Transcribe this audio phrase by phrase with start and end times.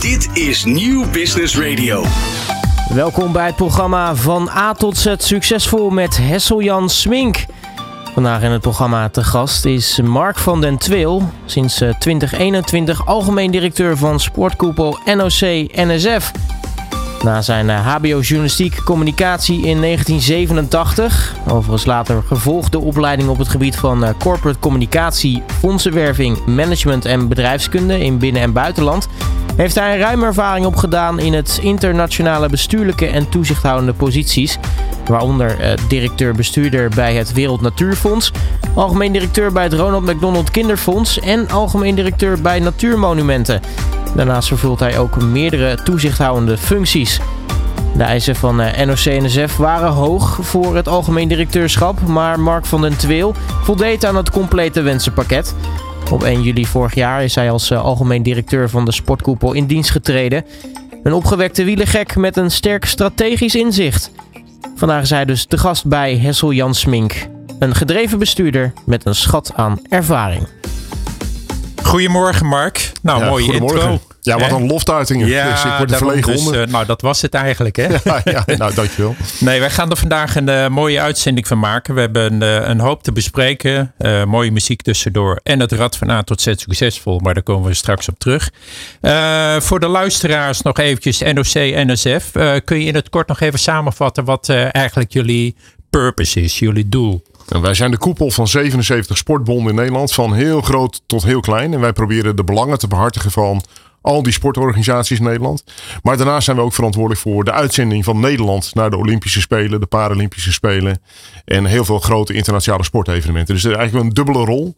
[0.00, 2.04] Dit is Nieuw Business Radio.
[2.94, 7.44] Welkom bij het programma Van A tot Z Succesvol met Hessel-Jan Smink.
[8.14, 13.96] Vandaag in het programma te gast is Mark van den Tweel, sinds 2021 algemeen directeur
[13.96, 16.32] van sportkoepel NOC-NSF.
[17.22, 24.14] Na zijn HBO Journalistiek Communicatie in 1987, overigens later gevolgde opleiding op het gebied van
[24.18, 29.08] corporate communicatie, fondsenwerving, management en bedrijfskunde in binnen- en buitenland,
[29.60, 34.58] heeft hij een ruime ervaring opgedaan in het internationale bestuurlijke en toezichthoudende posities.
[35.06, 38.32] Waaronder directeur-bestuurder bij het Wereld Natuurfonds,
[38.74, 43.60] algemeen directeur bij het Ronald McDonald Kinderfonds en algemeen directeur bij Natuurmonumenten.
[44.16, 47.20] Daarnaast vervult hij ook meerdere toezichthoudende functies.
[47.96, 53.34] De eisen van NOC-NSF waren hoog voor het algemeen directeurschap, maar Mark van den Tweel
[53.62, 55.54] voldeed aan het complete wensenpakket.
[56.10, 59.90] Op 1 juli vorig jaar is hij als algemeen directeur van de sportkoepel in dienst
[59.90, 60.44] getreden.
[61.02, 64.10] Een opgewekte wielergek met een sterk strategisch inzicht.
[64.76, 67.28] Vandaag is hij dus de gast bij Hessel Jan Smink.
[67.58, 70.46] Een gedreven bestuurder met een schat aan ervaring.
[71.82, 72.92] Goedemorgen Mark.
[73.02, 74.00] Nou, ja, mooie intro.
[74.20, 75.26] Ja, wat een loftuiting.
[75.26, 76.60] Ja, dus ik word er verlegen dus, onder.
[76.60, 77.88] uh, nou, dat was het eigenlijk, hè?
[78.04, 79.16] ja, ja, nou, dankjewel.
[79.40, 81.94] Nee, wij gaan er vandaag een uh, mooie uitzending van maken.
[81.94, 83.94] We hebben uh, een hoop te bespreken.
[84.26, 85.40] mooie muziek tussendoor.
[85.42, 87.18] En het rad van A tot Z succesvol.
[87.18, 88.50] Maar daar komen we straks op terug.
[89.62, 92.30] voor de luisteraars nog eventjes NOC-NSF.
[92.64, 95.56] kun je in het kort nog even samenvatten wat eigenlijk jullie
[95.90, 97.22] purpose is, jullie doel?
[97.48, 101.40] En wij zijn de koepel van 77 sportbonden in Nederland, van heel groot tot heel
[101.40, 101.72] klein.
[101.72, 103.62] En wij proberen de belangen te behartigen van
[104.00, 105.64] al die sportorganisaties in Nederland.
[106.02, 109.80] Maar daarnaast zijn we ook verantwoordelijk voor de uitzending van Nederland naar de Olympische Spelen,
[109.80, 111.02] de Paralympische Spelen
[111.44, 113.54] en heel veel grote internationale sportevenementen.
[113.54, 114.76] Dus eigenlijk een dubbele rol.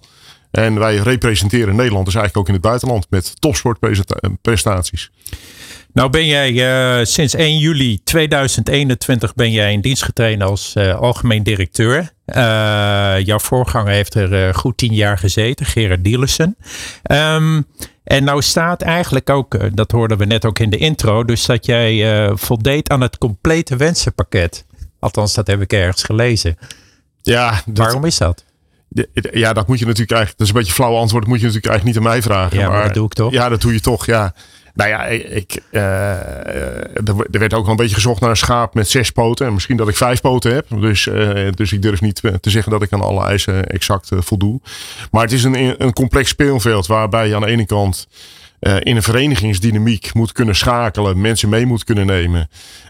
[0.50, 5.10] En wij representeren Nederland dus eigenlijk ook in het buitenland met topsportprestaties.
[5.92, 10.94] Nou ben jij uh, sinds 1 juli 2021 ben jij in dienst getreden als uh,
[10.94, 12.12] algemeen directeur.
[12.26, 12.34] Uh,
[13.24, 16.56] jouw voorganger heeft er goed tien jaar gezeten, Gerard Dielissen.
[17.10, 17.66] Um,
[18.04, 21.66] en nou staat eigenlijk ook, dat hoorden we net ook in de intro, dus dat
[21.66, 24.64] jij voldeed aan het complete wensenpakket.
[24.98, 26.58] Althans, dat heb ik ergens gelezen.
[27.22, 28.44] Ja, dat, waarom is dat?
[29.12, 31.40] Ja, dat moet je natuurlijk eigenlijk, dat is een beetje een flauw antwoord, dat moet
[31.40, 32.58] je natuurlijk eigenlijk niet aan mij vragen.
[32.58, 33.32] Ja, maar, maar dat doe ik toch?
[33.32, 34.34] Ja, dat doe je toch, ja.
[34.74, 35.80] Nou ja, ik, uh,
[37.30, 39.46] er werd ook wel een beetje gezocht naar een schaap met zes poten.
[39.46, 40.66] En misschien dat ik vijf poten heb.
[40.68, 44.60] Dus, uh, dus ik durf niet te zeggen dat ik aan alle eisen exact voldoe.
[45.10, 48.08] Maar het is een, een complex speelveld waarbij je aan de ene kant
[48.60, 51.20] in een verenigingsdynamiek moet kunnen schakelen.
[51.20, 52.48] Mensen mee moet kunnen nemen.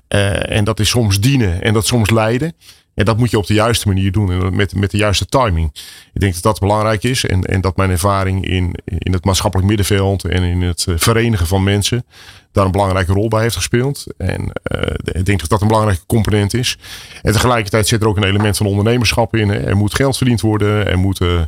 [0.09, 2.55] en dat is soms dienen en dat soms leiden.
[2.95, 5.71] En dat moet je op de juiste manier doen en met, met de juiste timing.
[6.13, 9.69] Ik denk dat dat belangrijk is en, en dat mijn ervaring in, in het maatschappelijk
[9.69, 12.05] middenveld en in het verenigen van mensen
[12.53, 14.07] daar een belangrijke rol bij heeft gespeeld.
[14.17, 16.79] En uh, ik denk dat dat een belangrijke component is.
[17.23, 19.51] En tegelijkertijd zit er ook een element van ondernemerschap in.
[19.51, 21.41] Er moet geld verdiend worden, er moet, uh,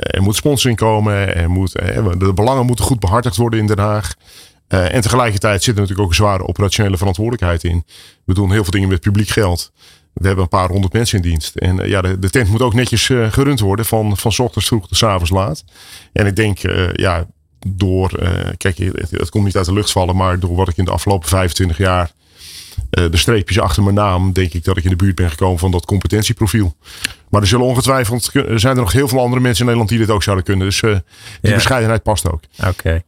[0.00, 4.14] er moet sponsoring komen, er moet, de belangen moeten goed behartigd worden in Den Haag.
[4.68, 7.84] En tegelijkertijd zit er natuurlijk ook een zware operationele verantwoordelijkheid in.
[8.24, 9.72] We doen heel veel dingen met publiek geld.
[10.14, 11.56] We hebben een paar honderd mensen in dienst.
[11.56, 13.84] En uh, ja, de, de, tent moet ook netjes uh, gerund worden.
[13.84, 15.64] Van, van s ochtends vroeg tot s avonds laat.
[16.12, 17.26] En ik denk, uh, ja,
[17.66, 18.10] door.
[18.56, 20.16] kijk, het, het, komt niet uit de lucht vallen.
[20.16, 22.10] Maar door wat ik in de afgelopen 25 jaar.
[22.90, 24.32] de streepjes achter mijn naam.
[24.32, 26.76] Denk ik dat ik in de buurt ben gekomen van dat competentieprofiel.
[27.30, 28.30] Maar er zullen ongetwijfeld.
[28.34, 30.66] Er zijn er nog heel veel andere mensen in Nederland die dit ook zouden kunnen.
[30.66, 31.00] Dus die
[31.40, 31.54] ja.
[31.54, 32.40] bescheidenheid past ook.
[32.58, 32.68] Oké.
[32.68, 33.02] Okay.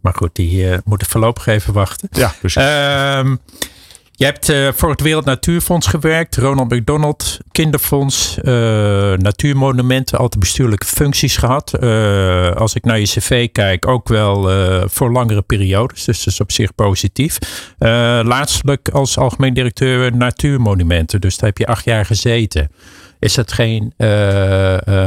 [0.00, 2.08] Maar goed, die moeten voorlopig even wachten.
[2.12, 2.62] Ja, precies.
[2.62, 3.40] Um,
[4.18, 8.44] je hebt uh, voor het Wereld Natuurfonds gewerkt, Ronald McDonald Kinderfonds, uh,
[9.12, 11.72] natuurmonumenten, altijd bestuurlijke functies gehad.
[11.80, 14.50] Uh, als ik naar je cv kijk, ook wel
[14.88, 17.38] voor langere periodes, dus dat is op zich positief.
[18.22, 22.70] laatstelijk als algemeen directeur natuurmonumenten, dus daar heb je acht jaar gezeten.
[23.18, 23.92] Is dat geen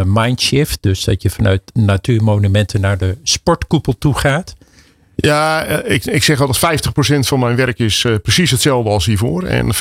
[0.05, 4.55] mindshift, dus dat je vanuit natuurmonumenten naar de sportkoepel toe gaat?
[5.22, 9.44] Ja, ik, ik zeg altijd 50% van mijn werk is uh, precies hetzelfde als hiervoor.
[9.44, 9.78] En 50%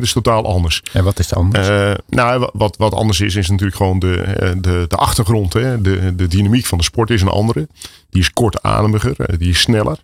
[0.00, 0.82] is totaal anders.
[0.92, 1.68] En wat is anders?
[1.68, 5.52] Uh, nou, wat, wat anders is, is natuurlijk gewoon de, de, de achtergrond.
[5.52, 5.80] Hè.
[5.80, 7.68] De, de dynamiek van de sport is een andere.
[8.10, 9.98] Die is kortademiger, die is sneller.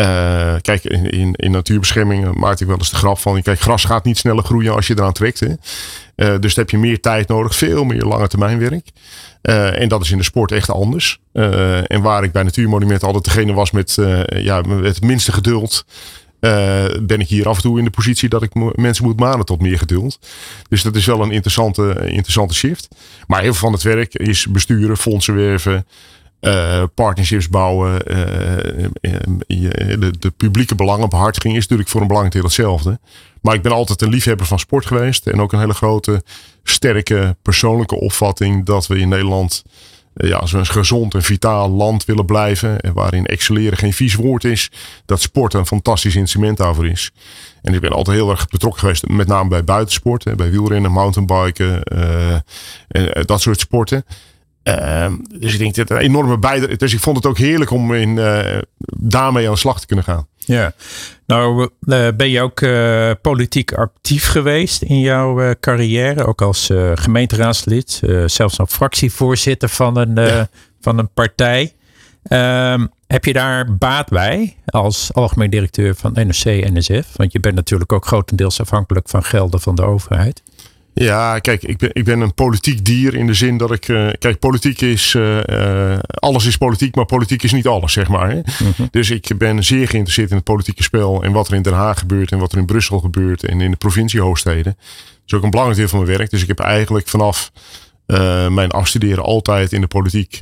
[0.00, 3.42] Uh, kijk, in, in, in natuurbescherming maak ik wel eens de grap van...
[3.42, 5.40] Kijk, gras gaat niet sneller groeien als je eraan trekt.
[5.40, 5.48] Hè?
[6.16, 8.88] Uh, dus heb je meer tijd nodig, veel meer lange termijn werk.
[9.42, 11.20] En dat is in de sport echt anders.
[11.32, 13.96] en waar ik bij Natuurmonument altijd degene was met
[14.28, 15.84] ja, het minste geduld...
[17.00, 19.60] ben ik hier af en toe in de positie dat ik mensen moet manen tot
[19.60, 20.18] meer geduld.
[20.68, 22.88] Dus dat is wel een interessante, interessante shift.
[23.26, 25.86] Maar heel veel van het werk is besturen, fondsen werven...
[26.94, 27.98] partnerships bouwen,
[29.46, 32.98] de, de, publieke belangenbehartiging is natuurlijk voor een belangrijk hetzelfde.
[33.40, 35.26] Maar ik ben altijd een liefhebber van sport geweest.
[35.26, 36.22] En ook een hele grote,
[36.62, 39.64] sterke persoonlijke opvatting dat we in Nederland
[40.14, 42.80] ja, als we een gezond en vitaal land willen blijven.
[42.80, 44.70] En waarin excelleren geen vies woord is.
[45.06, 47.10] Dat sport een fantastisch instrument daarvoor is.
[47.62, 49.08] En ik ben altijd heel erg betrokken geweest.
[49.08, 50.36] Met name bij buitensport.
[50.36, 51.80] Bij wielrennen, mountainbiken.
[51.92, 52.32] Uh,
[52.88, 54.04] en dat soort sporten.
[54.68, 56.76] Uh, dus ik denk dat een enorme bijdrage.
[56.76, 58.58] Dus ik vond het ook heerlijk om in, uh,
[58.96, 60.26] daarmee aan de slag te kunnen gaan.
[60.36, 60.72] Ja,
[61.26, 61.68] nou
[62.16, 62.66] ben je ook
[63.20, 66.24] politiek actief geweest in jouw carrière.
[66.26, 68.02] Ook als gemeenteraadslid.
[68.26, 70.48] zelfs als fractievoorzitter van een,
[70.80, 71.72] van een partij.
[72.22, 77.16] Ehm, heb je daar baat bij als algemeen directeur van NOC-NSF?
[77.16, 80.42] Want je bent natuurlijk ook grotendeels afhankelijk van gelden van de overheid.
[80.98, 83.88] Ja, kijk, ik ben, ik ben een politiek dier in de zin dat ik.
[83.88, 85.14] Uh, kijk, politiek is.
[85.14, 88.30] Uh, alles is politiek, maar politiek is niet alles, zeg maar.
[88.30, 88.40] Hè?
[88.40, 88.86] Mhm.
[88.90, 91.22] Dus ik ben zeer geïnteresseerd in het politieke spel.
[91.22, 93.44] En wat er in Den Haag gebeurt en wat er in Brussel gebeurt.
[93.44, 94.76] En in de provinciehoofdsteden.
[94.76, 96.30] Dat is ook een belangrijk deel van mijn werk.
[96.30, 97.52] Dus ik heb eigenlijk vanaf
[98.06, 100.40] uh, mijn afstuderen altijd in de politiek.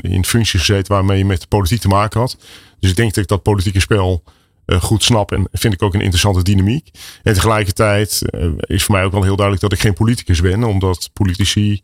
[0.00, 2.36] in functies gezeten waarmee je met de politiek te maken had.
[2.80, 4.22] Dus ik denk dat ik dat politieke spel
[4.66, 5.32] goed snap.
[5.32, 6.90] En vind ik ook een interessante dynamiek.
[7.22, 10.64] En tegelijkertijd uh, is voor mij ook wel heel duidelijk dat ik geen politicus ben.
[10.64, 11.82] Omdat politici,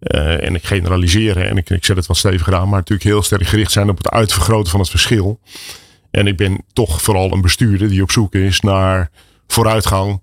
[0.00, 2.68] uh, en ik generaliseer en ik, ik zet het wat stevig aan.
[2.68, 5.40] Maar natuurlijk heel sterk gericht zijn op het uitvergroten van het verschil.
[6.10, 9.10] En ik ben toch vooral een bestuurder die op zoek is naar
[9.46, 10.22] vooruitgang.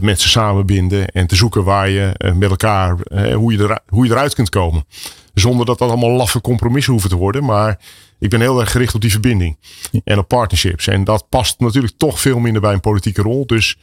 [0.00, 2.96] mensen samenbinden en te zoeken waar je met elkaar,
[3.34, 4.84] hoe, je er, hoe je eruit kunt komen.
[5.34, 7.44] Zonder dat dat allemaal laffe compromissen hoeven te worden.
[7.44, 7.78] Maar
[8.22, 9.56] ik ben heel erg gericht op die verbinding
[10.04, 10.86] en op partnerships.
[10.86, 13.46] En dat past natuurlijk toch veel minder bij een politieke rol.
[13.46, 13.76] Dus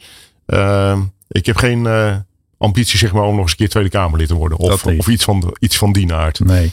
[0.46, 0.98] uh,
[1.28, 2.16] ik heb geen uh,
[2.58, 4.58] ambitie zeg maar, om nog eens een keer Tweede Kamerlid te worden.
[4.58, 6.40] Of, of iets, van, iets van die aard.
[6.40, 6.72] Nee.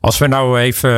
[0.00, 0.90] Als we nou even,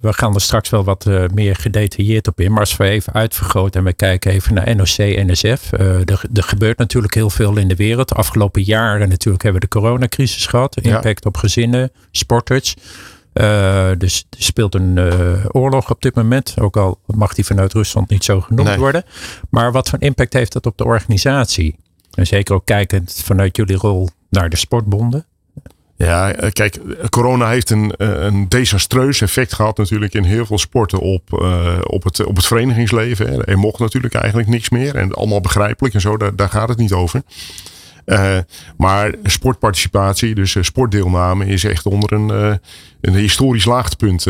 [0.00, 2.50] we gaan er straks wel wat uh, meer gedetailleerd op in.
[2.50, 5.70] Maar als we even uitvergroten en we kijken even naar NOC, NSF.
[5.72, 8.08] Uh, er, er gebeurt natuurlijk heel veel in de wereld.
[8.08, 10.76] De afgelopen jaren natuurlijk hebben we de coronacrisis gehad.
[10.76, 12.76] Impact op gezinnen, sporters.
[13.40, 16.54] Uh, dus er speelt een uh, oorlog op dit moment.
[16.60, 19.04] Ook al mag die vanuit Rusland niet zo genoemd worden.
[19.50, 21.76] Maar wat voor impact heeft dat op de organisatie?
[22.14, 25.24] En zeker ook kijkend vanuit jullie rol naar de sportbonden.
[25.96, 26.78] Ja, eh, kijk,
[27.10, 32.04] corona heeft een, een desastreus effect gehad natuurlijk in heel veel sporten op, uh, op,
[32.04, 33.44] het, op het verenigingsleven.
[33.44, 36.78] Er mocht natuurlijk eigenlijk niks meer en allemaal begrijpelijk en zo, daar, daar gaat het
[36.78, 37.22] niet over.
[38.10, 38.38] Uh,
[38.76, 42.54] maar sportparticipatie, dus uh, sportdeelname, is echt onder een, uh,
[43.00, 44.26] een historisch laagtepunt,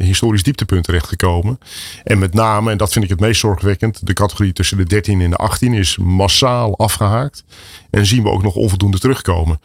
[0.00, 1.58] historisch dieptepunt terechtgekomen.
[2.04, 5.20] En met name, en dat vind ik het meest zorgwekkend, de categorie tussen de 13
[5.20, 7.44] en de 18 is massaal afgehaakt.
[7.90, 9.60] En zien we ook nog onvoldoende terugkomen.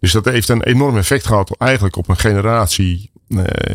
[0.00, 3.10] Dus dat heeft een enorm effect gehad eigenlijk op een generatie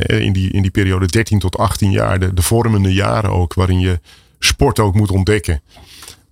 [0.06, 3.80] in, die, in die periode 13 tot 18 jaar, de, de vormende jaren ook, waarin
[3.80, 4.00] je
[4.40, 5.62] sport ook moet ontdekken.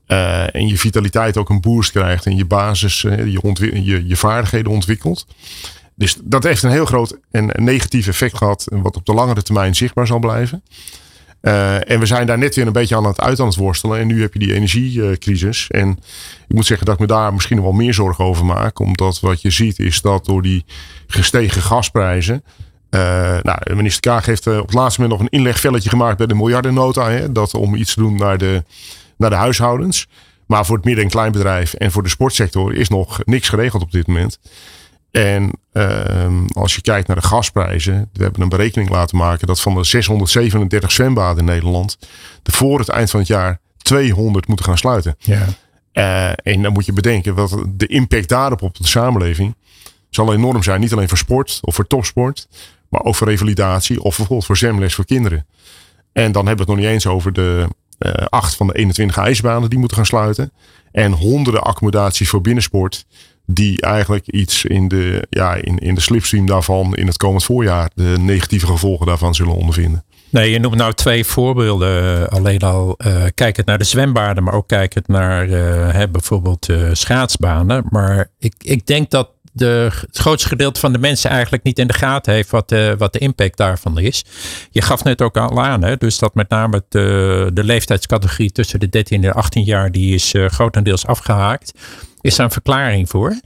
[0.08, 4.72] Uh, en je vitaliteit ook een boost krijgt en je basis, uh, je, je, vaardigheden
[4.72, 5.28] ontwikkelt.
[5.96, 9.76] Dus dat heeft een heel groot en negatief effect gehad, wat op de langere termijn
[9.76, 10.64] zichtbaar zal blijven.
[11.42, 14.00] Uh, en we zijn daar net weer een beetje aan het uit aan het worstelen.
[14.00, 15.70] En nu heb je die energiecrisis.
[15.70, 16.00] En
[16.48, 18.80] ik moet zeggen dat ik me daar misschien wel meer zorgen over maak.
[18.80, 20.66] Omdat wat je ziet is dat door die
[21.08, 22.44] gestegen gasprijzen.
[22.90, 23.02] Uh,
[23.42, 27.10] nou, minister Kaag heeft op het laatste moment nog een inlegvelletje gemaakt bij de miljardennota.
[27.10, 28.64] Hè, dat om iets te doen naar de
[29.18, 30.08] naar de huishoudens.
[30.48, 33.92] Maar voor het midden- en kleinbedrijf en voor de sportsector is nog niks geregeld op
[33.92, 34.40] dit moment.
[35.12, 39.62] En uh, als je kijkt naar de gasprijzen, we hebben een berekening laten maken dat
[39.62, 41.98] van de 637 zwembaden in Nederland,
[42.44, 45.16] de voor het eind van het jaar 200 moeten gaan sluiten.
[45.20, 45.46] Ja.
[45.94, 49.56] Uh, en dan moet je bedenken dat de impact daarop op de samenleving
[50.10, 50.80] zal enorm zijn.
[50.80, 52.48] Niet alleen voor sport of voor topsport,
[52.90, 55.46] maar ook voor revalidatie of bijvoorbeeld voor zwemles voor kinderen.
[56.12, 57.68] En dan hebben we het nog niet eens over de
[58.30, 60.52] acht van de 21 ijsbanen die moeten gaan sluiten.
[60.92, 63.06] En honderden accommodaties voor binnensport.
[63.46, 67.90] Die eigenlijk iets in de, ja, in, in de slipstream daarvan in het komend voorjaar
[67.96, 70.04] de negatieve gevolgen daarvan zullen ondervinden.
[70.36, 72.22] Nee, je noemt nou twee voorbeelden.
[72.22, 77.86] Eh, alleen al uh, kijkend naar de zwembaden, maar ook kijkend naar uh, bijvoorbeeld schaatsbanen.
[77.90, 81.88] Maar ik, ik denk dat de, het grootste gedeelte van de mensen eigenlijk niet in
[81.88, 84.26] de gaten heeft wat de, wat de impact daarvan is.
[84.70, 88.80] Je gaf net ook al aan, hè, dus dat met name de, de leeftijdscategorie tussen
[88.80, 91.72] de 13 en de 18 jaar, die is grotendeels afgehaakt.
[92.22, 93.40] Is daar een verklaring voor?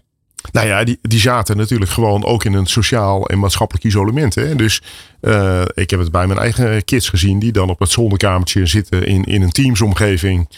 [0.51, 4.35] Nou ja, die, die zaten natuurlijk gewoon ook in een sociaal en maatschappelijk isolement.
[4.35, 4.55] Hè?
[4.55, 4.81] Dus
[5.21, 9.05] uh, ik heb het bij mijn eigen kids gezien, die dan op het zolderkamertje zitten
[9.05, 10.49] in, in een teamsomgeving,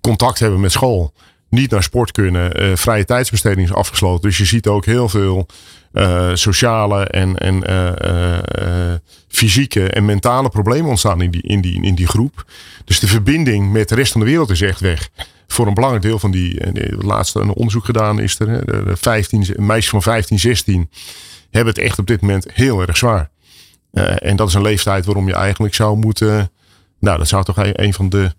[0.00, 1.12] contact hebben met school
[1.48, 2.62] niet naar sport kunnen.
[2.62, 4.28] Uh, vrije tijdsbesteding is afgesloten.
[4.28, 5.46] Dus je ziet ook heel veel
[6.34, 7.62] sociale en, en
[9.28, 12.44] fysieke en mentale problemen ontstaan in die, in, die, in die groep.
[12.84, 15.08] Dus de verbinding met de rest van de wereld is echt weg.
[15.52, 19.46] Voor een belangrijk deel van die, het laatste een onderzoek gedaan is er, de 15,
[19.56, 20.90] meisjes van 15, 16
[21.50, 23.30] hebben het echt op dit moment heel erg zwaar.
[24.18, 26.50] en dat is een leeftijd waarom je eigenlijk zou moeten,
[27.00, 28.32] nou dat zou toch een van de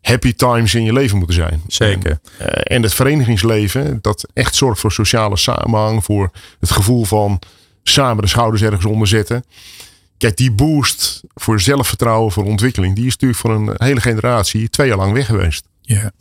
[0.00, 1.62] happy times in je leven moeten zijn.
[1.66, 2.20] Zeker.
[2.38, 7.38] En, uh, en het verenigingsleven, dat echt zorgt voor sociale samenhang, voor het gevoel van
[7.82, 9.44] samen de schouders ergens onder zetten.
[10.18, 14.88] Kijk, die boost voor zelfvertrouwen, voor ontwikkeling, die is natuurlijk voor een hele generatie twee
[14.88, 15.67] jaar lang weg geweest.
[15.88, 16.12] Ja.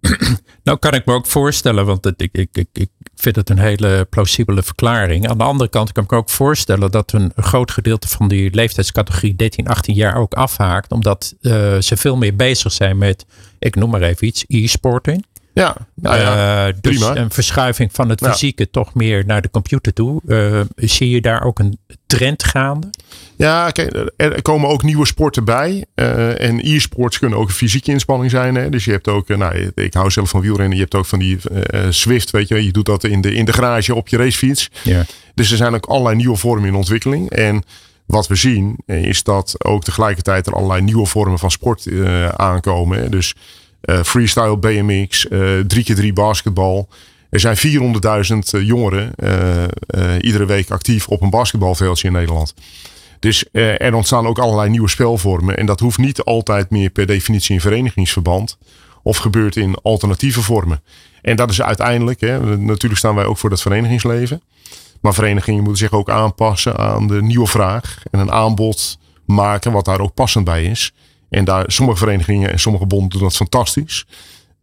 [0.64, 4.06] nou kan ik me ook voorstellen, want ik, ik, ik, ik vind het een hele
[4.10, 5.28] plausibele verklaring.
[5.28, 8.54] Aan de andere kant kan ik me ook voorstellen dat een groot gedeelte van die
[8.54, 10.92] leeftijdscategorie 13, 18 jaar ook afhaakt.
[10.92, 13.26] Omdat uh, ze veel meer bezig zijn met,
[13.58, 15.26] ik noem maar even iets, e-sporting.
[15.54, 17.16] Ja, nou ja uh, dus prima.
[17.16, 20.20] een verschuiving van het fysieke toch meer naar de computer toe.
[20.26, 22.90] Uh, zie je daar ook een trend gaande?
[23.36, 25.84] Ja, kijk, er komen ook nieuwe sporten bij.
[25.94, 28.54] Uh, en e-sports kunnen ook een fysieke inspanning zijn.
[28.54, 28.68] Hè?
[28.68, 30.76] Dus je hebt ook, nou, ik hou zelf van wielrennen.
[30.76, 31.38] Je hebt ook van die
[31.88, 32.64] Swift, weet je.
[32.64, 34.70] Je doet dat in de, in de garage op je racefiets.
[34.82, 35.04] Ja.
[35.34, 37.30] Dus er zijn ook allerlei nieuwe vormen in ontwikkeling.
[37.30, 37.62] En
[38.06, 41.86] wat we zien is dat ook tegelijkertijd er allerlei nieuwe vormen van sport
[42.36, 42.98] aankomen.
[42.98, 43.08] Hè?
[43.08, 43.34] Dus
[43.82, 46.88] freestyle BMX, uh, 3x3 basketbal.
[47.30, 52.54] Er zijn 400.000 jongeren uh, iedere week actief op een basketbalveldje in Nederland.
[53.18, 55.56] Dus er ontstaan ook allerlei nieuwe spelvormen.
[55.56, 58.58] En dat hoeft niet altijd meer per definitie in verenigingsverband.
[59.02, 60.82] Of gebeurt in alternatieve vormen.
[61.22, 64.42] En dat is uiteindelijk, hè, natuurlijk staan wij ook voor dat verenigingsleven.
[65.00, 68.02] Maar verenigingen moeten zich ook aanpassen aan de nieuwe vraag.
[68.10, 70.92] En een aanbod maken wat daar ook passend bij is.
[71.32, 74.06] En daar, sommige verenigingen en sommige bonden doen dat fantastisch.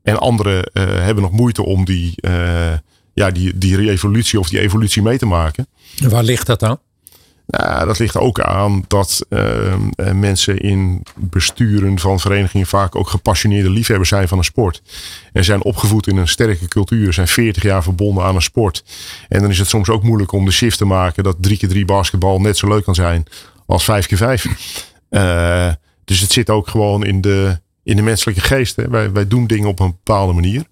[0.02, 2.74] En andere uh, hebben nog moeite om die, uh,
[3.14, 5.68] ja, die, die revolutie of die evolutie mee te maken.
[6.02, 6.80] En waar ligt dat aan?
[7.46, 9.74] Nou, dat ligt ook aan dat uh,
[10.14, 14.82] mensen in besturen van verenigingen vaak ook gepassioneerde liefhebbers zijn van een sport.
[15.34, 18.84] En zijn opgevoed in een sterke cultuur, zijn 40 jaar verbonden aan een sport.
[19.30, 22.40] En dan is het soms ook moeilijk om de shift te maken dat 3x3 basketbal
[22.40, 23.26] net zo leuk kan zijn
[23.66, 24.44] als 5x5.
[25.10, 25.72] Uh,
[26.10, 28.76] dus het zit ook gewoon in de, in de menselijke geest.
[28.76, 28.90] Hè.
[28.90, 30.64] Wij, wij doen dingen op een bepaalde manier.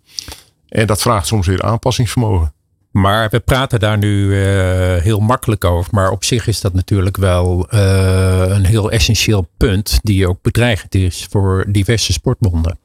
[0.70, 2.54] En dat vraagt soms weer aanpassingsvermogen.
[2.92, 5.94] Maar we praten daar nu uh, heel makkelijk over.
[5.94, 10.00] Maar op zich is dat natuurlijk wel uh, een heel essentieel punt.
[10.02, 12.80] Die ook bedreigend is voor diverse sportbonden.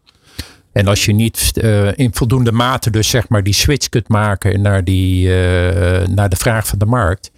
[0.73, 4.63] En als je niet uh, in voldoende mate dus zeg maar die switch kunt maken
[4.63, 5.29] naar, die,
[6.09, 7.31] naar de vraag van de markt.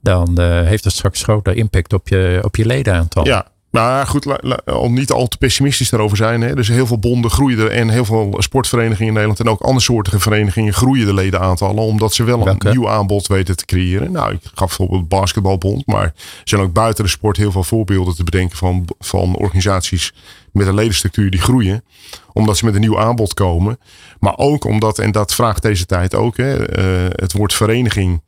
[0.00, 3.26] Dan heeft dat straks grote impact op je, op je ledenaantal.
[3.26, 4.26] Ja, nou goed,
[4.64, 6.40] om niet al te pessimistisch daarover zijn.
[6.40, 6.54] Hè.
[6.54, 10.72] Dus heel veel bonden groeien en heel veel sportverenigingen in Nederland en ook andersoortige verenigingen
[10.72, 11.82] groeien de ledenaantallen.
[11.82, 14.12] Omdat ze wel een nieuw aanbod weten te creëren.
[14.12, 15.86] Nou, ik gaf bijvoorbeeld basketbalbond.
[15.86, 16.12] Maar er
[16.44, 20.12] zijn ook buiten de sport heel veel voorbeelden te bedenken van, van organisaties
[20.52, 21.84] met een ledenstructuur die groeien.
[22.32, 23.78] Omdat ze met een nieuw aanbod komen.
[24.20, 28.22] Maar ook omdat, en dat vraagt deze tijd ook, hè, uh, het woord vereniging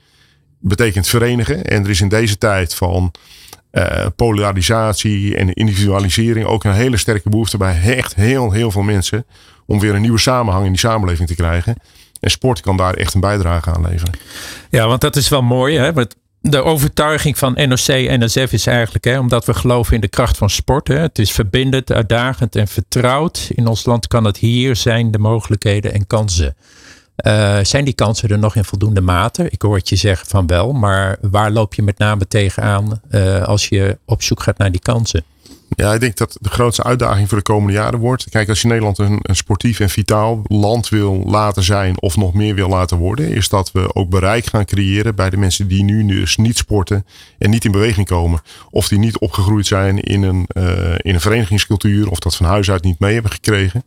[0.58, 1.64] betekent verenigen.
[1.64, 3.12] En er is in deze tijd van
[3.74, 9.26] uh, polarisatie en individualisering ook een hele sterke behoefte bij echt heel, heel veel mensen
[9.66, 11.76] om weer een nieuwe samenhang in die samenleving te krijgen.
[12.20, 14.14] En sport kan daar echt een bijdrage aan leveren.
[14.70, 15.78] Ja, want dat is wel mooi.
[15.78, 15.92] Hè?
[16.40, 20.36] De overtuiging van NOC en NSF is eigenlijk, hè, omdat we geloven in de kracht
[20.36, 20.88] van sport.
[20.88, 20.98] Hè.
[20.98, 23.50] Het is verbindend, uitdagend en vertrouwd.
[23.54, 26.56] In ons land kan het hier zijn, de mogelijkheden en kansen.
[27.16, 29.50] Uh, zijn die kansen er nog in voldoende mate?
[29.50, 33.42] Ik hoor het je zeggen van wel, maar waar loop je met name tegenaan uh,
[33.42, 35.24] als je op zoek gaat naar die kansen?
[35.68, 38.30] Ja, ik denk dat de grootste uitdaging voor de komende jaren wordt.
[38.30, 42.54] Kijk, als je Nederland een, sportief en vitaal land wil laten zijn of nog meer
[42.54, 46.06] wil laten worden, is dat we ook bereik gaan creëren bij de mensen die nu
[46.06, 47.06] dus niet sporten
[47.38, 48.40] en niet in beweging komen.
[48.70, 52.70] Of die niet opgegroeid zijn in een, uh, in een verenigingscultuur of dat van huis
[52.70, 53.84] uit niet mee hebben gekregen.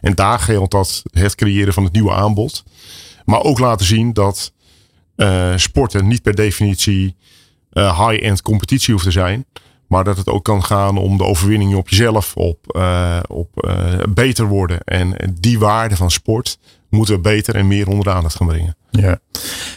[0.00, 2.64] En daar geldt dat het creëren van het nieuwe aanbod.
[3.24, 4.52] Maar ook laten zien dat
[5.16, 7.16] uh, sporten niet per definitie
[7.72, 9.44] uh, high-end competitie hoeft te zijn.
[9.88, 13.48] Maar dat het ook kan gaan om de overwinning op jezelf, op, uh, op
[14.08, 14.80] beter worden.
[14.84, 18.76] En die waarde van sport moeten we beter en meer onder de aandacht gaan brengen.
[18.90, 19.18] Ja.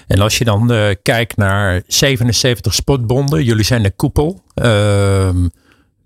[0.08, 4.42] En als je dan kijkt naar 77 sportbonden, jullie zijn de koepel.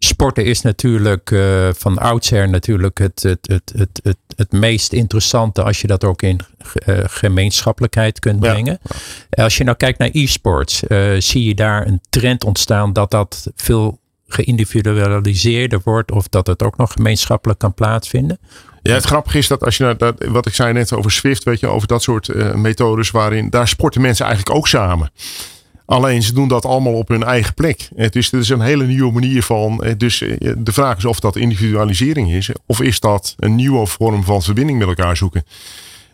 [0.04, 5.64] Sporten is natuurlijk uh, van oudsher natuurlijk het, het, het, het, het, het meest interessante
[5.64, 6.40] als je dat ook in
[6.86, 8.80] uh, gemeenschappelijkheid kunt brengen.
[9.30, 9.44] Ja.
[9.44, 13.52] Als je nou kijkt naar e-sports, uh, zie je daar een trend ontstaan dat dat
[13.56, 18.40] veel geïndividualiseerder wordt of dat het ook nog gemeenschappelijk kan plaatsvinden?
[18.82, 21.44] Ja, het grappige is dat als je naar dat, wat ik zei net over Swift,
[21.44, 25.12] weet je, over dat soort methodes waarin daar sporten mensen eigenlijk ook samen.
[25.86, 27.90] Alleen ze doen dat allemaal op hun eigen plek.
[28.10, 29.84] Dus het is een hele nieuwe manier van.
[29.98, 30.18] Dus
[30.58, 32.50] de vraag is of dat individualisering is.
[32.66, 35.46] Of is dat een nieuwe vorm van verbinding met elkaar zoeken.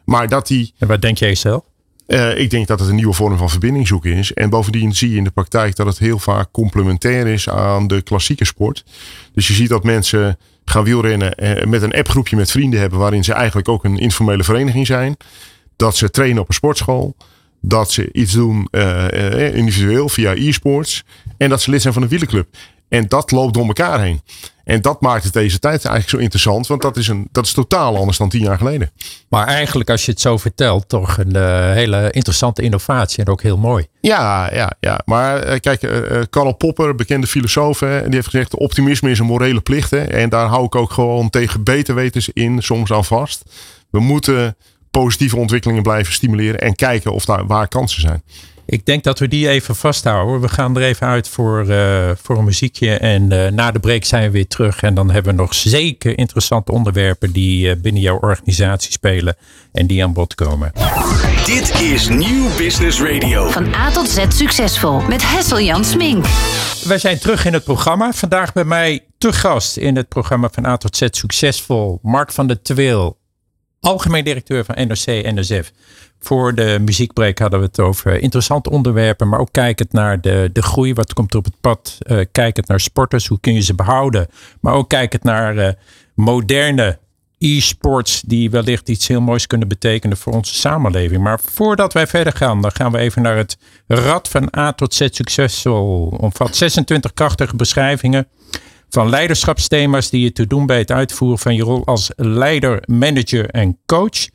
[0.03, 0.73] Maar dat die.
[0.77, 1.63] En wat denk jij zelf?
[2.07, 4.33] Uh, ik denk dat het een nieuwe vorm van verbinding zoeken is.
[4.33, 8.01] En bovendien zie je in de praktijk dat het heel vaak complementair is aan de
[8.01, 8.83] klassieke sport.
[9.33, 12.99] Dus je ziet dat mensen gaan wielrennen uh, met een appgroepje met vrienden hebben.
[12.99, 15.17] waarin ze eigenlijk ook een informele vereniging zijn.
[15.75, 17.15] Dat ze trainen op een sportschool.
[17.61, 21.03] Dat ze iets doen uh, individueel via e-sports.
[21.37, 22.47] En dat ze lid zijn van een wielenclub.
[22.89, 24.21] En dat loopt door elkaar heen.
[24.63, 26.67] En dat maakt het deze tijd eigenlijk zo interessant.
[26.67, 28.91] Want dat is, een, dat is totaal anders dan tien jaar geleden.
[29.29, 33.23] Maar eigenlijk als je het zo vertelt, toch een uh, hele interessante innovatie.
[33.23, 33.87] En ook heel mooi.
[34.01, 35.01] Ja, ja, ja.
[35.05, 37.79] maar uh, kijk, uh, Karl Popper, bekende filosoof.
[37.79, 39.91] Hè, die heeft gezegd, optimisme is een morele plicht.
[39.91, 43.43] Hè, en daar hou ik ook gewoon tegen beter wetens in soms aan vast.
[43.89, 44.55] We moeten
[44.91, 46.59] positieve ontwikkelingen blijven stimuleren.
[46.59, 48.23] En kijken of daar waar kansen zijn.
[48.69, 50.41] Ik denk dat we die even vasthouden.
[50.41, 52.97] We gaan er even uit voor, uh, voor een muziekje.
[52.97, 54.81] En uh, na de break zijn we weer terug.
[54.81, 59.35] En dan hebben we nog zeker interessante onderwerpen die uh, binnen jouw organisatie spelen.
[59.71, 60.71] En die aan bod komen.
[61.45, 63.49] Dit is Nieuw Business Radio.
[63.49, 65.01] Van A tot Z succesvol.
[65.01, 66.25] Met Hessel Jan Smink.
[66.83, 68.11] Wij zijn terug in het programma.
[68.11, 71.99] Vandaag bij mij te gast in het programma van A tot Z succesvol.
[72.01, 73.18] Mark van der Tweel.
[73.81, 75.71] Algemeen directeur van NOC-NSF.
[76.19, 80.61] Voor de muziekbreak hadden we het over interessante onderwerpen, maar ook kijkend naar de, de
[80.61, 80.93] groei.
[80.93, 81.97] Wat komt er op het pad?
[81.99, 84.27] Uh, kijkend naar sporters, hoe kun je ze behouden?
[84.59, 85.69] Maar ook kijkend naar uh,
[86.13, 86.99] moderne
[87.37, 91.21] e-sports die wellicht iets heel moois kunnen betekenen voor onze samenleving.
[91.21, 93.57] Maar voordat wij verder gaan, dan gaan we even naar het
[93.87, 96.07] Rad van A tot Z Succesvol.
[96.19, 98.27] Omvat 26 krachtige beschrijvingen
[98.89, 103.49] van leiderschapsthema's die je te doen bij het uitvoeren van je rol als leider, manager
[103.49, 104.27] en coach.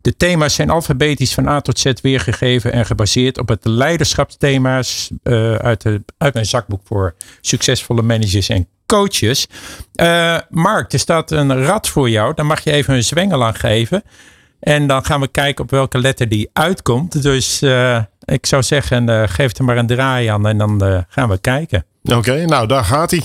[0.00, 5.54] De thema's zijn alfabetisch van A tot Z weergegeven en gebaseerd op het leiderschapsthema's uh,
[5.54, 9.46] uit, de, uit mijn zakboek voor succesvolle managers en coaches.
[10.00, 12.34] Uh, Mark, er staat een rad voor jou.
[12.34, 14.02] Daar mag je even een zwengel aan geven.
[14.60, 17.22] En dan gaan we kijken op welke letter die uitkomt.
[17.22, 21.38] Dus uh, ik zou zeggen, geef er maar een draai aan en dan gaan we
[21.38, 21.84] kijken.
[22.02, 23.24] Oké, nou daar gaat hij.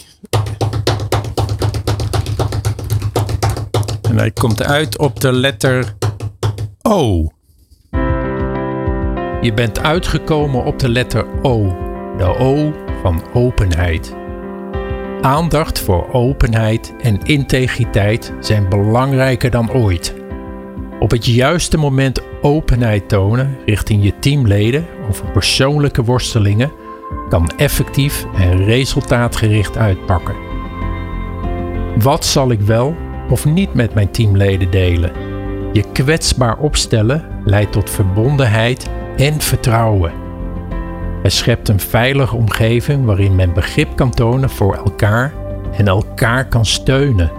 [4.11, 5.95] En hij komt uit op de letter
[6.81, 7.27] O.
[9.41, 11.75] Je bent uitgekomen op de letter O.
[12.17, 14.15] De O van openheid.
[15.21, 20.15] Aandacht voor openheid en integriteit zijn belangrijker dan ooit.
[20.99, 26.71] Op het juiste moment openheid tonen richting je teamleden over persoonlijke worstelingen
[27.29, 30.35] kan effectief en resultaatgericht uitpakken.
[31.95, 35.11] Wat zal ik wel of niet met mijn teamleden delen?
[35.73, 40.11] Je kwetsbaar opstellen leidt tot verbondenheid en vertrouwen.
[41.23, 45.33] Het schept een veilige omgeving waarin men begrip kan tonen voor elkaar
[45.77, 47.31] en elkaar kan steunen.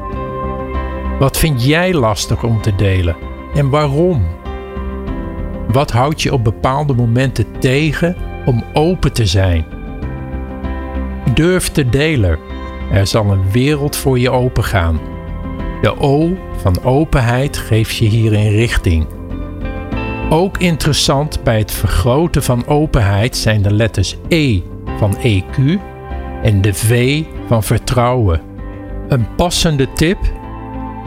[1.18, 3.16] Wat vind jij lastig om te delen
[3.54, 4.26] en waarom?
[5.68, 9.64] Wat houdt je op bepaalde momenten tegen om open te zijn?
[11.34, 12.38] Durf te delen.
[12.92, 15.11] Er zal een wereld voor je opengaan.
[15.82, 19.06] De O van openheid geeft je hierin richting.
[20.30, 24.60] Ook interessant bij het vergroten van openheid zijn de letters E
[24.98, 25.80] van EQ
[26.42, 28.40] en de V van vertrouwen.
[29.08, 30.18] Een passende tip: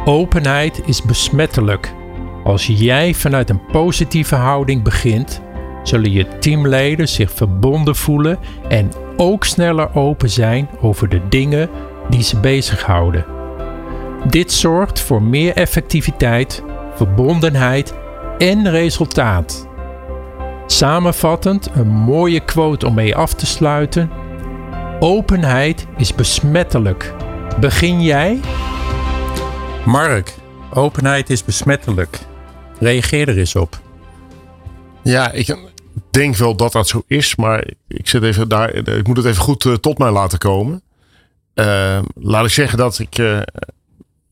[0.05, 1.93] openheid is besmettelijk.
[2.43, 5.41] Als jij vanuit een positieve houding begint,
[5.83, 11.69] zullen je teamleden zich verbonden voelen en ook sneller open zijn over de dingen
[12.09, 13.34] die ze bezighouden.
[14.29, 16.63] Dit zorgt voor meer effectiviteit,
[16.95, 17.93] verbondenheid
[18.37, 19.67] en resultaat.
[20.67, 24.09] Samenvattend een mooie quote om mee af te sluiten.
[24.99, 27.13] Openheid is besmettelijk.
[27.59, 28.39] Begin jij?
[29.85, 30.33] Mark,
[30.73, 32.19] openheid is besmettelijk.
[32.79, 33.79] Reageer er eens op.
[35.03, 35.57] Ja, ik
[36.11, 39.41] denk wel dat dat zo is, maar ik, zit even daar, ik moet het even
[39.41, 40.81] goed uh, tot mij laten komen.
[41.55, 43.41] Uh, laat ik zeggen dat ik uh,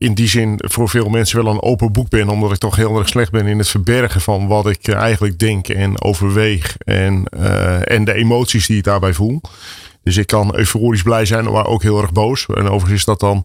[0.04, 2.28] in die zin voor veel mensen wel een open boek ben.
[2.28, 5.38] Omdat ik toch heel erg slecht ben in het verbergen van wat ik eh, eigenlijk
[5.38, 6.76] denk en overweeg.
[6.78, 9.40] En, uh, en de emoties die ik daarbij voel.
[10.02, 12.46] Dus ik kan euforisch blij zijn, maar ook heel erg boos.
[12.46, 13.44] En overigens is dat dan.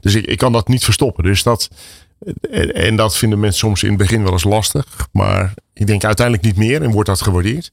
[0.00, 1.24] Dus ik, ik kan dat niet verstoppen.
[1.24, 1.70] Dus dat.
[2.50, 5.08] En, en dat vinden mensen soms in het begin wel eens lastig.
[5.12, 7.72] Maar ik denk uiteindelijk niet meer en wordt dat gewaardeerd.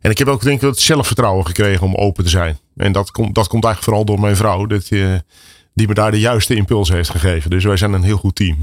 [0.00, 2.58] En ik heb ook denk ik het zelfvertrouwen gekregen om open te zijn.
[2.76, 4.66] En dat komt, dat komt eigenlijk vooral door mijn vrouw.
[4.66, 5.22] Dat je
[5.80, 7.50] die me daar de juiste impuls heeft gegeven.
[7.50, 8.58] Dus wij zijn een heel goed team.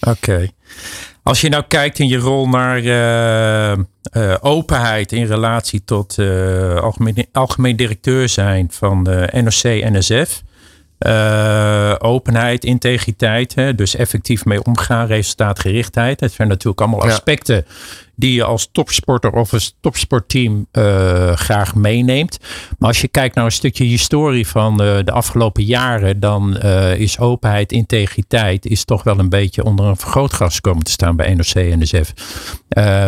[0.00, 0.48] Oké.
[1.22, 6.18] Als je nou kijkt in je rol naar uh, uh, openheid in relatie tot
[6.80, 10.42] algemeen, algemeen directeur zijn van de NOC-NSF.
[11.98, 16.20] Openheid, integriteit, hè, dus effectief mee omgaan, resultaatgerichtheid.
[16.20, 17.64] Het zijn natuurlijk allemaal aspecten
[18.14, 22.38] die je als topsporter of als topsportteam uh, graag meeneemt.
[22.78, 26.56] Maar als je kijkt naar een stukje historie van uh, de afgelopen jaren, dan
[26.96, 31.34] is openheid, integriteit, is toch wel een beetje onder een vergrootglas komen te staan bij
[31.34, 32.12] NOC en NSF.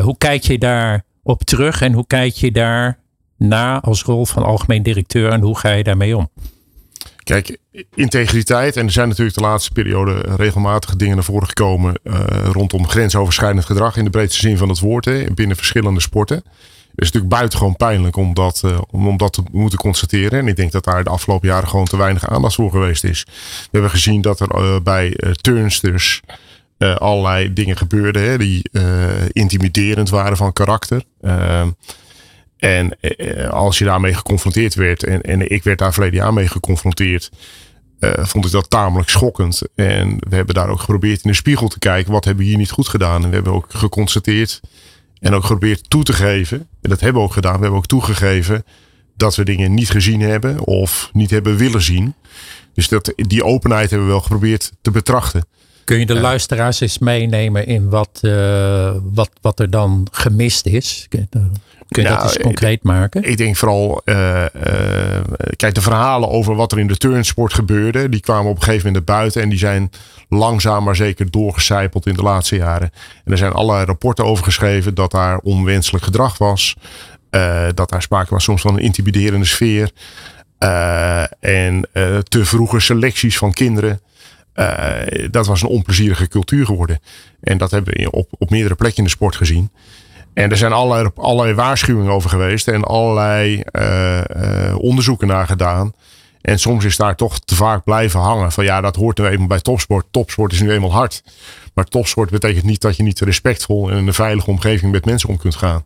[0.02, 2.98] hoe kijk je daar op terug en hoe kijk je daar
[3.36, 6.28] na als rol van algemeen directeur en hoe ga je daarmee om?
[7.24, 7.56] Kijk,
[7.94, 8.76] integriteit.
[8.76, 11.94] En er zijn natuurlijk de laatste periode regelmatige dingen naar voren gekomen.
[12.04, 12.14] Uh,
[12.52, 15.04] rondom grensoverschrijdend gedrag in de breedste zin van het woord.
[15.04, 16.36] Hè, binnen verschillende sporten.
[16.36, 20.38] Het is natuurlijk buitengewoon pijnlijk om dat, uh, om, dat te moeten constateren.
[20.38, 23.24] En ik denk dat daar de afgelopen jaren gewoon te weinig aandacht voor geweest is.
[23.60, 26.20] We hebben gezien dat er uh, bij turnsters
[26.78, 28.22] allerlei dingen gebeurden.
[28.22, 28.70] Hè, die
[29.32, 31.02] intimiderend waren van karakter.
[32.64, 36.48] En eh, als je daarmee geconfronteerd werd, en, en ik werd daar verleden jaar mee
[36.48, 37.30] geconfronteerd,
[38.00, 39.62] uh, vond ik dat tamelijk schokkend.
[39.74, 42.58] En we hebben daar ook geprobeerd in de spiegel te kijken, wat hebben we hier
[42.58, 43.22] niet goed gedaan?
[43.22, 44.60] En we hebben ook geconstateerd
[45.20, 47.86] en ook geprobeerd toe te geven, en dat hebben we ook gedaan, we hebben ook
[47.86, 48.64] toegegeven
[49.16, 52.14] dat we dingen niet gezien hebben of niet hebben willen zien.
[52.74, 55.46] Dus dat, die openheid hebben we wel geprobeerd te betrachten.
[55.84, 61.06] Kun je de luisteraars eens meenemen in wat, uh, wat, wat er dan gemist is?
[61.08, 61.26] Kun
[62.02, 63.22] je dat nou, eens concreet maken?
[63.22, 64.46] Ik denk vooral, uh, uh,
[65.56, 68.86] kijk, de verhalen over wat er in de turnsport gebeurde, die kwamen op een gegeven
[68.86, 69.90] moment naar buiten en die zijn
[70.28, 72.90] langzaam maar zeker doorgecijpeld in de laatste jaren.
[73.24, 76.76] En er zijn allerlei rapporten over geschreven dat daar onwenselijk gedrag was,
[77.74, 79.90] dat daar sprake was soms van een intimiderende sfeer
[81.40, 81.88] en
[82.28, 84.00] te vroege selecties van kinderen.
[85.30, 87.00] Dat was een onplezierige cultuur geworden.
[87.40, 89.70] En dat hebben we op, op meerdere plekken in de sport gezien.
[90.34, 95.92] En er zijn allerlei, allerlei waarschuwingen over geweest en allerlei uh, uh, onderzoeken naar gedaan.
[96.40, 98.52] En soms is daar toch te vaak blijven hangen.
[98.52, 100.06] Van ja, dat hoort nu eenmaal bij topsport.
[100.10, 101.22] Topsport is nu eenmaal hard.
[101.74, 105.28] Maar topsport betekent niet dat je niet respectvol en in een veilige omgeving met mensen
[105.28, 105.84] om kunt gaan.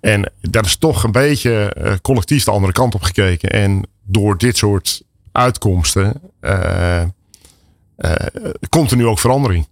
[0.00, 3.50] En daar is toch een beetje uh, collectief de andere kant op gekeken.
[3.50, 6.20] En door dit soort uitkomsten
[8.68, 9.66] komt er nu ook verandering.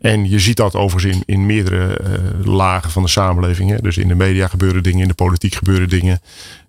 [0.00, 3.70] En je ziet dat overigens in, in meerdere uh, lagen van de samenleving.
[3.70, 3.76] Hè.
[3.76, 6.20] Dus in de media gebeuren dingen, in de politiek gebeuren dingen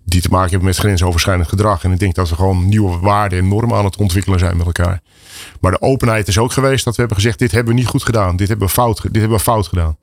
[0.04, 1.84] die te maken hebben met grensoverschrijdend gedrag.
[1.84, 4.66] En ik denk dat we gewoon nieuwe waarden en normen aan het ontwikkelen zijn met
[4.66, 5.00] elkaar.
[5.60, 8.04] Maar de openheid is ook geweest dat we hebben gezegd: dit hebben we niet goed
[8.04, 9.96] gedaan, dit hebben we fout, dit hebben we fout gedaan.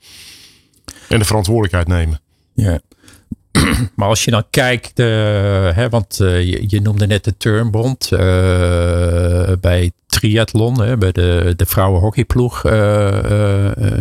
[1.08, 2.22] En de verantwoordelijkheid nemen.
[2.54, 2.80] Ja.
[3.96, 5.06] Maar als je dan kijkt, uh,
[5.76, 8.20] hè, want uh, je, je, noemde net de Turnbond uh,
[9.62, 12.62] bij triathlon, hè, bij de, de vrouwenhockeyploeg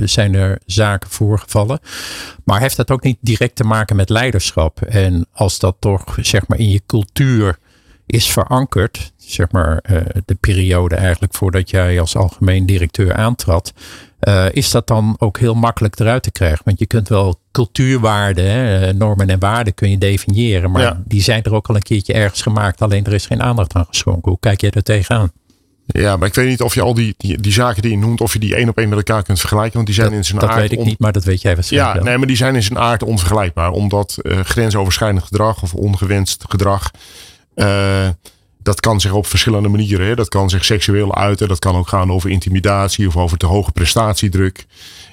[0.05, 1.81] zijn er zaken voorgevallen.
[2.45, 4.81] Maar heeft dat ook niet direct te maken met leiderschap?
[4.81, 7.59] En als dat toch zeg maar in je cultuur
[8.07, 9.83] is verankerd, zeg maar
[10.25, 13.73] de periode eigenlijk voordat jij als algemeen directeur aantrad,
[14.51, 16.65] is dat dan ook heel makkelijk eruit te krijgen?
[16.65, 20.71] Want je kunt wel cultuurwaarden, hè, eh, normen en waarden kun je definiëren.
[20.71, 21.03] Maar ja.
[21.05, 22.83] die zijn er ook al een keertje ergens gemaakt.
[22.83, 24.31] Alleen er is geen aandacht aan geschonken.
[24.31, 25.33] Hoe kijk jij er tegenaan?
[25.87, 28.21] Ja, maar ik weet niet of je al die, die, die, zaken die je noemt,
[28.21, 29.75] of je die één op één met elkaar kunt vergelijken.
[29.75, 30.61] Want die zijn dat, in zijn dat aard.
[30.61, 31.97] Dat weet ik niet, maar dat weet jij waarschijnlijk.
[31.97, 33.71] Ja, nee, maar die zijn in zijn aard onvergelijkbaar.
[33.71, 36.91] Omdat uh, grensoverschrijdend gedrag of ongewenst gedrag.
[37.55, 38.09] Uh,
[38.63, 40.07] dat kan zich op verschillende manieren.
[40.07, 40.15] Hè.
[40.15, 41.49] Dat kan zich seksueel uiten.
[41.49, 44.67] Dat kan ook gaan over intimidatie of over te hoge prestatiedruk.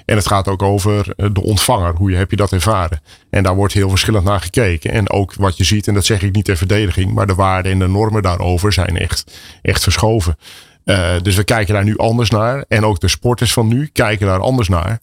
[0.06, 1.94] En het gaat ook over eh, de ontvanger.
[1.94, 3.00] Hoe heb je dat ervaren?
[3.30, 4.90] En daar wordt heel verschillend naar gekeken.
[4.90, 7.72] En ook wat je ziet, en dat zeg ik niet ter verdediging, maar de waarden
[7.72, 10.36] en de normen daarover zijn echt, echt verschoven.
[10.84, 12.64] Uh, dus we kijken daar nu anders naar.
[12.68, 15.00] En ook de sporters van nu kijken daar anders naar.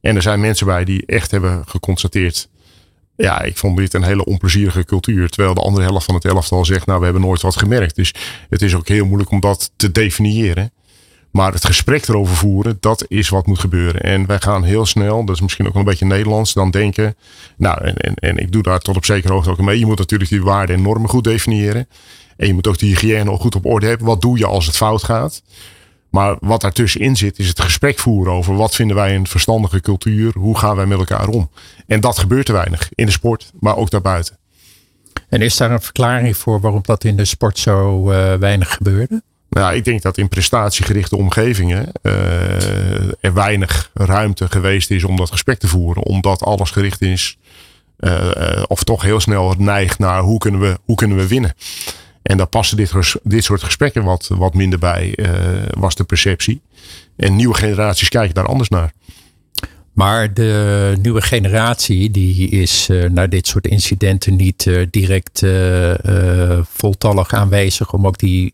[0.00, 2.48] En er zijn mensen bij die echt hebben geconstateerd
[3.16, 5.28] ja, ik vond dit een hele onplezierige cultuur.
[5.28, 7.96] Terwijl de andere helft van het elftal zegt, nou, we hebben nooit wat gemerkt.
[7.96, 8.14] Dus
[8.48, 10.72] het is ook heel moeilijk om dat te definiëren.
[11.34, 14.00] Maar het gesprek erover voeren, dat is wat moet gebeuren.
[14.00, 17.16] En wij gaan heel snel, dat is misschien ook wel een beetje Nederlands, dan denken.
[17.56, 19.78] Nou, en, en, ik doe daar tot op zekere hoogte ook mee.
[19.78, 21.88] Je moet natuurlijk die waarden en normen goed definiëren.
[22.36, 24.06] En je moet ook die hygiëne ook goed op orde hebben.
[24.06, 25.42] Wat doe je als het fout gaat?
[26.10, 30.32] Maar wat daartussenin zit, is het gesprek voeren over wat vinden wij een verstandige cultuur?
[30.38, 31.50] Hoe gaan wij met elkaar om?
[31.86, 34.38] En dat gebeurt te weinig in de sport, maar ook daarbuiten.
[35.28, 39.22] En is daar een verklaring voor waarom dat in de sport zo uh, weinig gebeurde?
[39.54, 42.12] Nou, ik denk dat in prestatiegerichte omgevingen uh,
[43.20, 46.02] er weinig ruimte geweest is om dat gesprek te voeren.
[46.02, 47.38] Omdat alles gericht is,
[47.98, 51.54] uh, of toch heel snel neigt naar hoe kunnen we, hoe kunnen we winnen.
[52.22, 55.18] En daar passen dit, dit soort gesprekken wat, wat minder bij,
[55.70, 56.60] was de perceptie.
[57.16, 58.92] En nieuwe generaties kijken daar anders naar.
[59.94, 65.94] Maar de nieuwe generatie die is uh, naar dit soort incidenten niet uh, direct uh,
[66.68, 68.52] voltallig aanwezig om ook die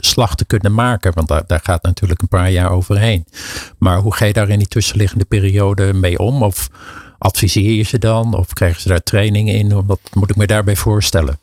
[0.00, 1.14] slag te kunnen maken.
[1.14, 3.24] Want daar, daar gaat natuurlijk een paar jaar overheen.
[3.78, 6.42] Maar hoe ga je daar in die tussenliggende periode mee om?
[6.42, 6.68] Of
[7.18, 8.34] adviseer je ze dan?
[8.34, 9.86] Of krijgen ze daar trainingen in?
[9.86, 11.38] Wat moet ik me daarbij voorstellen?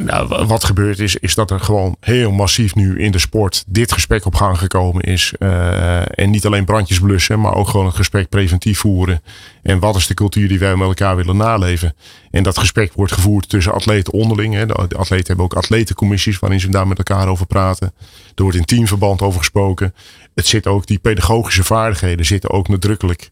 [0.00, 3.92] Nou, wat gebeurt is, is dat er gewoon heel massief nu in de sport dit
[3.92, 5.32] gesprek op gang gekomen is.
[5.38, 9.22] Uh, en niet alleen brandjes blussen, maar ook gewoon het gesprek preventief voeren.
[9.62, 11.94] En wat is de cultuur die wij met elkaar willen naleven?
[12.30, 14.54] En dat gesprek wordt gevoerd tussen atleten onderling.
[14.54, 14.66] Hè.
[14.66, 17.92] De atleten hebben ook atletencommissies waarin ze daar met elkaar over praten.
[18.34, 19.94] Er wordt in teamverband over gesproken.
[20.34, 23.30] Het zit ook, die pedagogische vaardigheden zitten ook nadrukkelijk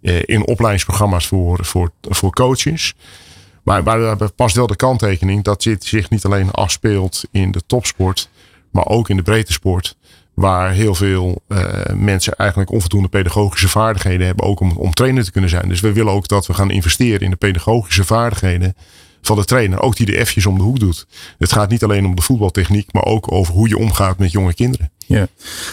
[0.00, 1.58] uh, in opleidingsprogramma's voor,
[2.00, 2.94] voor coaches.
[3.66, 8.28] Maar, we past wel de kanttekening dat dit zich niet alleen afspeelt in de topsport,
[8.70, 9.96] maar ook in de breedte sport.
[10.34, 15.30] Waar heel veel uh, mensen eigenlijk onvoldoende pedagogische vaardigheden hebben, ook om, om trainer te
[15.30, 15.68] kunnen zijn.
[15.68, 18.74] Dus we willen ook dat we gaan investeren in de pedagogische vaardigheden
[19.22, 19.80] van de trainer.
[19.80, 21.06] Ook die de F'jes om de hoek doet.
[21.38, 24.54] Het gaat niet alleen om de voetbaltechniek, maar ook over hoe je omgaat met jonge
[24.54, 24.90] kinderen.
[25.06, 25.26] Ja,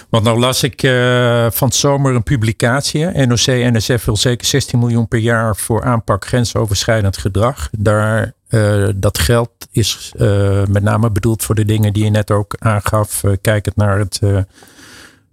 [0.09, 3.05] want nou las ik uh, van zomer een publicatie.
[3.05, 7.69] NOC-NSF wil zeker 16 miljoen per jaar voor aanpak grensoverschrijdend gedrag.
[7.71, 12.31] Daar, uh, dat geld is uh, met name bedoeld voor de dingen die je net
[12.31, 13.23] ook aangaf.
[13.41, 14.19] kijkend naar het,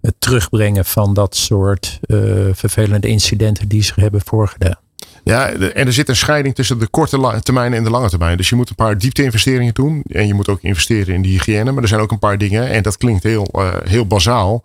[0.01, 1.99] het terugbrengen van dat soort
[2.51, 4.79] vervelende incidenten die zich hebben voorgedaan.
[5.23, 8.37] Ja, en er zit een scheiding tussen de korte termijn en de lange termijn.
[8.37, 10.03] Dus je moet een paar diepte-investeringen doen.
[10.07, 11.71] En je moet ook investeren in die hygiëne.
[11.71, 12.69] Maar er zijn ook een paar dingen.
[12.69, 14.61] En dat klinkt heel, uh, heel bazaal.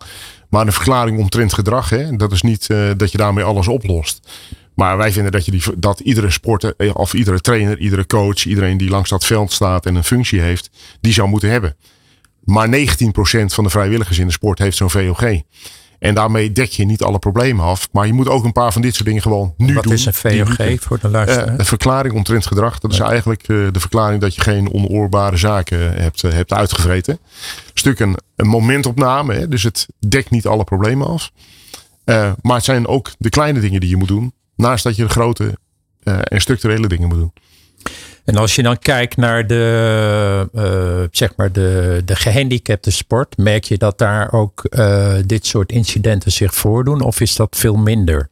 [0.49, 1.89] Maar een verklaring omtrent gedrag.
[1.89, 4.27] Hè, dat is niet uh, dat je daarmee alles oplost.
[4.73, 8.45] Maar wij vinden dat, je die, dat iedere sporter, eh, of iedere trainer, iedere coach,
[8.45, 10.69] iedereen die langs dat veld staat en een functie heeft,
[11.01, 11.75] die zou moeten hebben.
[12.43, 15.41] Maar 19% van de vrijwilligers in de sport heeft zo'n VOG.
[15.99, 17.89] En daarmee dek je niet alle problemen af.
[17.91, 19.91] Maar je moet ook een paar van dit soort dingen gewoon nu Wat doen.
[19.91, 21.47] Wat is een VOG voor de luisteraar?
[21.47, 22.79] Uh, een verklaring omtrent gedrag.
[22.79, 27.13] Dat is eigenlijk uh, de verklaring dat je geen onoorbare zaken hebt, uh, hebt uitgevreten.
[27.13, 29.33] Een stuk een, een momentopname.
[29.33, 31.31] Hè, dus het dekt niet alle problemen af.
[32.41, 34.33] maar het zijn ook de kleine dingen die je moet doen.
[34.55, 35.57] Naast dat je de grote
[36.03, 37.33] en structurele dingen moet doen.
[38.27, 43.63] En als je dan kijkt naar de, uh, zeg maar de, de gehandicapte sport, merk
[43.63, 47.01] je dat daar ook uh, dit soort incidenten zich voordoen?
[47.01, 48.27] Of is dat veel minder?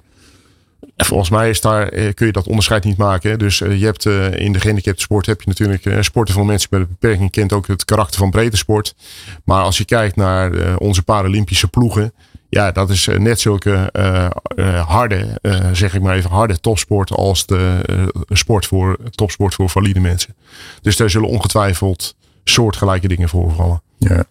[0.97, 3.39] Volgens mij is daar, eh, kun je dat onderscheid niet maken.
[3.39, 4.05] Dus je hebt
[4.35, 7.67] in de gehandicapte sport heb je natuurlijk sporten van mensen met een beperking kent ook
[7.67, 8.95] het karakter van breedte sport.
[9.43, 12.13] Maar als je kijkt naar onze Paralympische ploegen,
[12.55, 16.59] ja, dat is eh, net zulke uh, uh, harde, uh, zeg ik maar even, harde
[16.59, 17.81] topsport als de
[18.29, 20.35] sport voor, topsport voor valide mensen.
[20.81, 23.81] Dus daar zullen ongetwijfeld soortgelijke dingen voorvallen.
[23.97, 24.25] Ja,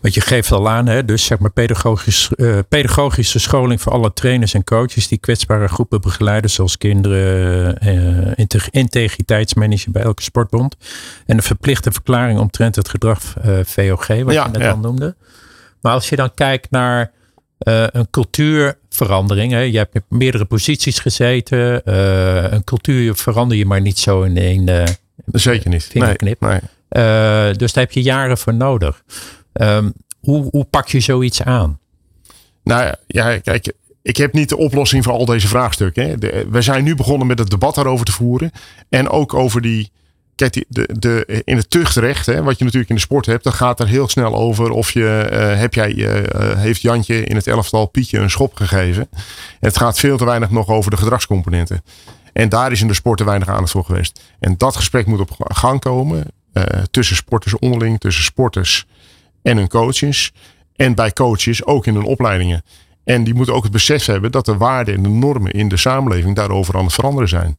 [0.00, 2.30] want je geeft al aan, hè, dus zeg maar pedagogisch,
[2.68, 7.78] pedagogische scholing voor alle trainers en coaches die kwetsbare groepen begeleiden, zoals kinderen,
[8.70, 10.76] integriteitsmanager bij elke sportbond.
[11.26, 13.20] En een verplichte verklaring omtrent het gedrag
[13.64, 14.70] VOG, wat ja, je net ja.
[14.70, 15.14] al noemde.
[15.80, 17.14] Maar als je dan kijkt naar
[17.68, 19.52] uh, een cultuurverandering.
[19.52, 19.60] Hè.
[19.60, 21.82] Je hebt meerdere posities gezeten.
[21.84, 24.84] Uh, een cultuur verander je maar niet zo in één uh,
[25.32, 25.84] Zeker niet.
[25.84, 26.40] vingerknip.
[26.40, 27.54] Nee, nee.
[27.54, 29.02] dus daar heb je jaren voor nodig.
[29.52, 31.78] Um, hoe, hoe pak je zoiets aan?
[32.64, 36.08] Nou ja, kijk, ik heb niet de oplossing voor al deze vraagstukken.
[36.08, 36.18] Hè.
[36.18, 38.50] De, we zijn nu begonnen met het debat daarover te voeren.
[38.88, 39.90] En ook over die
[40.36, 43.52] Kijk, de, de, in het tuchtrecht, hè, wat je natuurlijk in de sport hebt, dan
[43.52, 47.46] gaat er heel snel over of je, uh, heb jij, uh, heeft Jantje in het
[47.46, 49.08] elftal Pietje een schop gegeven.
[49.60, 51.84] En het gaat veel te weinig nog over de gedragscomponenten.
[52.32, 54.20] En daar is in de sport te weinig aandacht voor geweest.
[54.38, 56.24] En dat gesprek moet op gang komen
[56.90, 58.86] tussen sporters onderling, tussen sporters
[59.42, 60.32] en hun coaches.
[60.76, 62.62] En bij coaches ook in hun opleidingen.
[63.04, 65.76] En die moeten ook het besef hebben dat de waarden en de normen in de
[65.76, 67.58] samenleving daarover aan het veranderen zijn.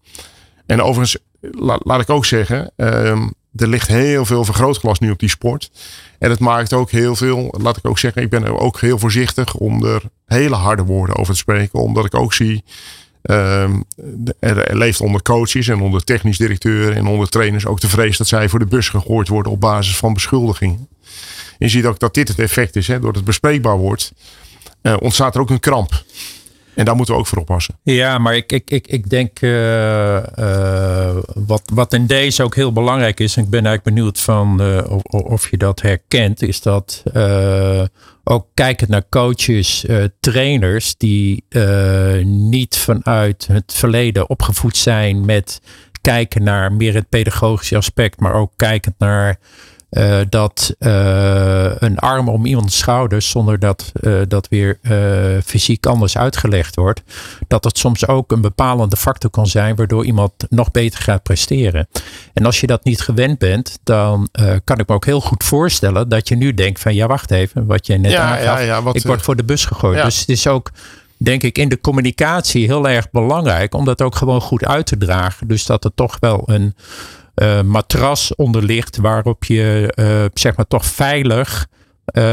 [0.65, 1.17] En overigens,
[1.59, 5.71] laat ik ook zeggen, um, er ligt heel veel vergrootglas nu op die sport.
[6.19, 9.55] En het maakt ook heel veel, laat ik ook zeggen, ik ben ook heel voorzichtig
[9.55, 11.79] om er hele harde woorden over te spreken.
[11.79, 12.63] Omdat ik ook zie,
[13.21, 13.83] um,
[14.39, 18.27] er, leeft onder coaches en onder technisch directeuren en onder trainers ook de vrees dat
[18.27, 20.87] zij voor de bus gegooid worden op basis van beschuldigingen.
[21.57, 24.11] Je ziet ook dat dit het effect is, hè, doordat het bespreekbaar wordt,
[24.81, 26.03] uh, ontstaat er ook een kramp.
[26.77, 27.79] En daar moeten we ook voor oppassen.
[27.83, 32.73] Ja, maar ik, ik, ik, ik denk uh, uh, wat, wat in deze ook heel
[32.73, 36.61] belangrijk is, en ik ben eigenlijk benieuwd van uh, of, of je dat herkent, is
[36.61, 37.03] dat
[38.23, 39.85] ook kijken naar coaches,
[40.19, 41.43] trainers die
[42.23, 45.61] niet vanuit het verleden opgevoed zijn met
[46.01, 49.39] kijken naar meer het pedagogische aspect, maar ook kijkend naar
[49.89, 54.79] eh, dat eh, een arm om iemands schouders, zonder dat uh, dat weer
[55.45, 57.01] fysiek anders uitgelegd wordt,
[57.47, 61.87] dat het soms ook een bepalende factor kan zijn waardoor iemand nog beter gaat presteren.
[62.33, 64.29] En als je dat niet gewend bent, dan
[64.63, 67.65] kan ik me ook heel goed voorstellen dat je nu denkt van ja, wacht even,
[67.65, 70.03] wat je net ja, aangaf, ja, ja, wat, ik word voor de bus gegooid.
[70.03, 70.71] Dus het is ook
[71.17, 74.97] denk ik in de communicatie heel erg belangrijk om dat ook gewoon goed uit te
[74.97, 75.47] dragen.
[75.47, 76.75] Dus dat er toch wel een
[77.41, 81.67] uh, matras onder ligt waarop je uh, zeg maar toch veilig
[82.13, 82.23] uh,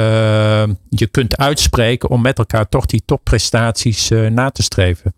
[0.89, 5.15] je kunt uitspreken om met elkaar toch die topprestaties na te streven.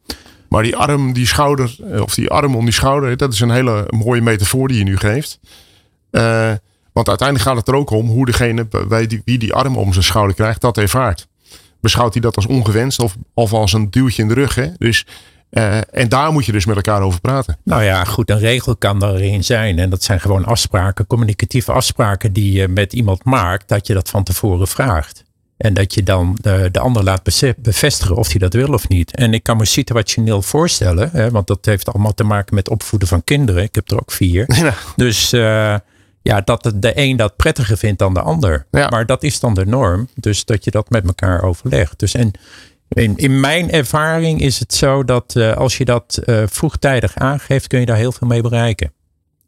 [0.49, 3.85] Maar die arm, die schouder, of die arm om die schouder, dat is een hele
[3.90, 5.40] mooie metafoor die je nu geeft.
[6.92, 8.66] want uiteindelijk gaat het er ook om hoe degene
[9.25, 11.27] wie die arm om zijn schouder krijgt, dat ervaart.
[11.81, 14.55] Beschouwt hij dat als ongewenst of, of als een duwtje in de rug?
[14.55, 14.68] Hè?
[14.79, 15.07] Dus
[15.51, 17.59] uh, en daar moet je dus met elkaar over praten.
[17.65, 19.79] Nou ja, goed, een regel kan erin zijn.
[19.79, 24.09] En dat zijn gewoon afspraken, communicatieve afspraken die je met iemand maakt, dat je dat
[24.09, 25.25] van tevoren vraagt.
[25.57, 27.23] En dat je dan de, de ander laat
[27.57, 29.15] bevestigen of hij dat wil of niet.
[29.15, 33.09] En ik kan me situationeel voorstellen, hè, want dat heeft allemaal te maken met opvoeden
[33.09, 33.63] van kinderen.
[33.63, 34.45] Ik heb er ook vier.
[34.57, 34.75] Ja.
[34.97, 35.77] Dus uh,
[36.23, 38.67] ja, dat de een dat prettiger vindt dan de ander.
[38.71, 38.89] Ja.
[38.89, 40.09] Maar dat is dan de norm.
[40.15, 41.99] Dus dat je dat met elkaar overlegt.
[41.99, 42.33] Dus en
[42.88, 47.66] in, in mijn ervaring is het zo dat uh, als je dat uh, vroegtijdig aangeeft,
[47.66, 48.92] kun je daar heel veel mee bereiken.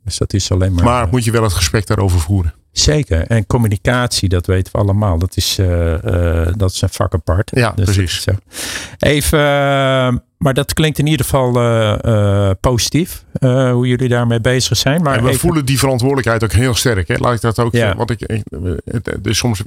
[0.04, 0.84] Dus dat is alleen maar.
[0.84, 2.54] Maar moet je wel het gesprek daarover voeren?
[2.72, 3.26] Zeker.
[3.26, 5.18] En communicatie, dat weten we allemaal.
[5.18, 5.94] Dat is, uh,
[6.56, 7.50] dat is een vak apart.
[7.54, 8.24] Ja, dus precies.
[8.98, 13.24] Even maar dat klinkt in ieder geval uh, positief.
[13.40, 15.02] Uh, hoe jullie daarmee bezig zijn.
[15.02, 17.08] Maar en we voelen die verantwoordelijkheid ook heel sterk.
[17.08, 17.16] Hè?
[17.16, 17.72] Laat ik dat ook.
[17.72, 17.96] Ja.
[17.96, 18.44] Wat ik,
[19.20, 19.62] dus soms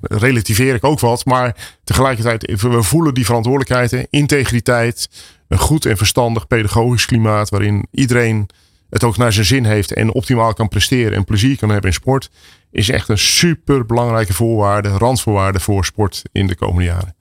[0.00, 1.24] relativeer ik ook wat.
[1.24, 4.06] Maar tegelijkertijd, we voelen die verantwoordelijkheid.
[4.10, 5.08] Integriteit.
[5.48, 7.50] Een goed en verstandig pedagogisch klimaat.
[7.50, 8.48] Waarin iedereen
[8.90, 9.92] het ook naar zijn zin heeft.
[9.92, 11.12] En optimaal kan presteren.
[11.12, 12.30] En plezier kan hebben in sport.
[12.70, 14.88] Is echt een super belangrijke voorwaarde.
[14.88, 17.14] Randvoorwaarde voor sport in de komende jaren.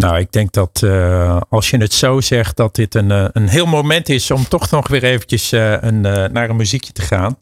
[0.00, 3.48] Nou, ik denk dat uh, als je het zo zegt, dat dit een, uh, een
[3.48, 7.36] heel moment is om toch nog weer eventjes uh, een, naar een muziekje te gaan.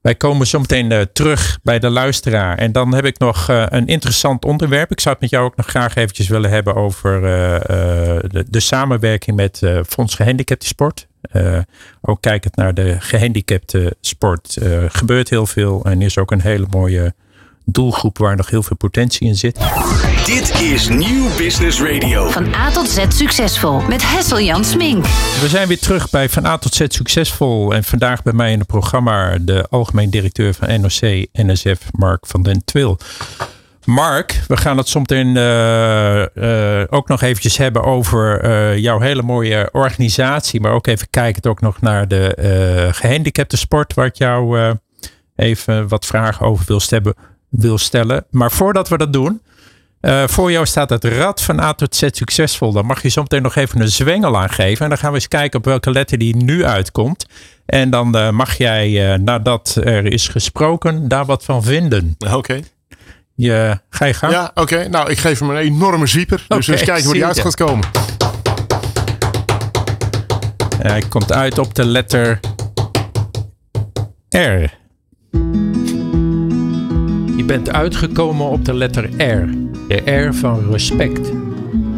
[0.00, 2.58] wij komen zo meteen terug bij de luisteraar.
[2.58, 4.90] En dan heb ik nog een interessant onderwerp.
[4.90, 9.36] Ik zou het met jou ook nog graag eventjes willen hebben over de, de, samenwerking
[9.36, 11.06] met Fonds Gehandicapte Sport.
[12.00, 14.58] ook kijkend naar de gehandicapte sport.
[14.88, 17.14] gebeurt heel veel en is ook een hele mooie
[17.64, 19.58] doelgroep waar nog heel veel potentie in zit.
[20.26, 22.28] Dit is Nieuw Business Radio.
[22.28, 25.04] Van A tot Z succesvol met Hessel Jan Smink.
[25.40, 27.74] We zijn weer terug bij Van A tot Z succesvol.
[27.74, 32.42] En vandaag bij mij in het programma de algemeen directeur van NOC NSF, Mark van
[32.42, 32.98] den Twil.
[33.84, 39.22] Mark, we gaan het zometeen uh, uh, ook nog eventjes hebben over uh, jouw hele
[39.22, 40.60] mooie organisatie.
[40.60, 44.74] Maar ook even kijken ook nog naar de gehandicapte sport, waar ik jou
[45.36, 47.14] even wat vragen over wil stellen
[47.56, 48.24] wil stellen.
[48.30, 49.40] Maar voordat we dat doen,
[50.00, 52.72] uh, voor jou staat het rad van A tot Z succesvol.
[52.72, 54.82] Dan mag je zo meteen nog even een zwengel aangeven.
[54.82, 57.26] En dan gaan we eens kijken op welke letter die nu uitkomt.
[57.66, 62.16] En dan uh, mag jij, uh, nadat er is gesproken, daar wat van vinden.
[62.18, 62.34] Oké.
[62.34, 62.64] Okay.
[63.34, 64.32] Je, ga je gang?
[64.32, 64.88] Ja, oké.
[64.88, 66.44] Nou, ik geef hem een enorme zwieper.
[66.48, 67.88] Dus eens kijken hoe die uit gaat komen.
[70.78, 72.40] Hij komt uit op de letter
[74.28, 74.82] R.
[77.44, 79.48] Je bent uitgekomen op de letter R,
[79.88, 81.32] de R van respect.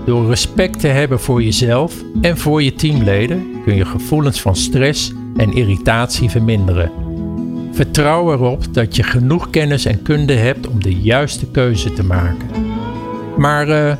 [0.04, 5.12] Door respect te hebben voor jezelf en voor je teamleden kun je gevoelens van stress
[5.36, 6.90] en irritatie verminderen.
[7.72, 12.48] Vertrouw erop dat je genoeg kennis en kunde hebt om de juiste keuze te maken.
[13.36, 13.94] Maar uh,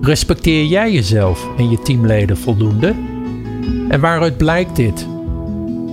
[0.00, 2.94] respecteer jij jezelf en je teamleden voldoende?
[3.88, 5.06] En waaruit blijkt dit?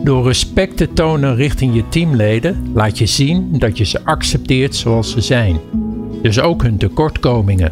[0.04, 5.12] Door respect te tonen richting je teamleden laat je zien dat je ze accepteert zoals
[5.12, 5.60] ze zijn,
[6.22, 7.72] dus ook hun tekortkomingen.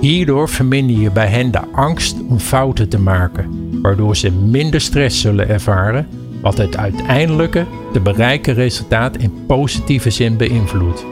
[0.00, 5.20] Hierdoor verminder je bij hen de angst om fouten te maken, waardoor ze minder stress
[5.20, 6.06] zullen ervaren,
[6.40, 11.04] wat het uiteindelijke te bereiken resultaat in positieve zin beïnvloedt.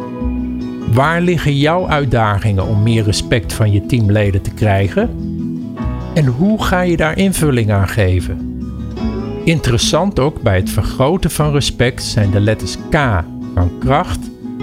[0.92, 5.11] Waar liggen jouw uitdagingen om meer respect van je teamleden te krijgen?
[6.14, 8.52] En hoe ga je daar invulling aan geven?
[9.44, 13.24] Interessant ook bij het vergroten van respect zijn de letters K
[13.55, 14.18] van kracht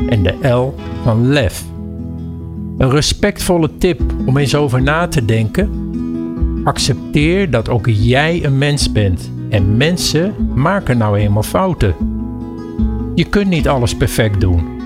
[0.10, 1.64] en de L van lef.
[2.78, 5.88] Een respectvolle tip om eens over na te denken.
[6.64, 11.96] Accepteer dat ook jij een mens bent en mensen maken nou eenmaal fouten.
[13.16, 14.78] Je kunt niet alles perfect doen.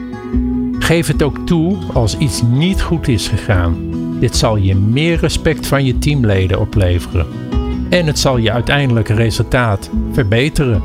[0.79, 3.75] Geef het ook toe als iets niet goed is gegaan.
[4.19, 7.42] Dit zal je meer respect van je teamleden opleveren
[7.93, 10.83] en het zal je uiteindelijke resultaat verbeteren.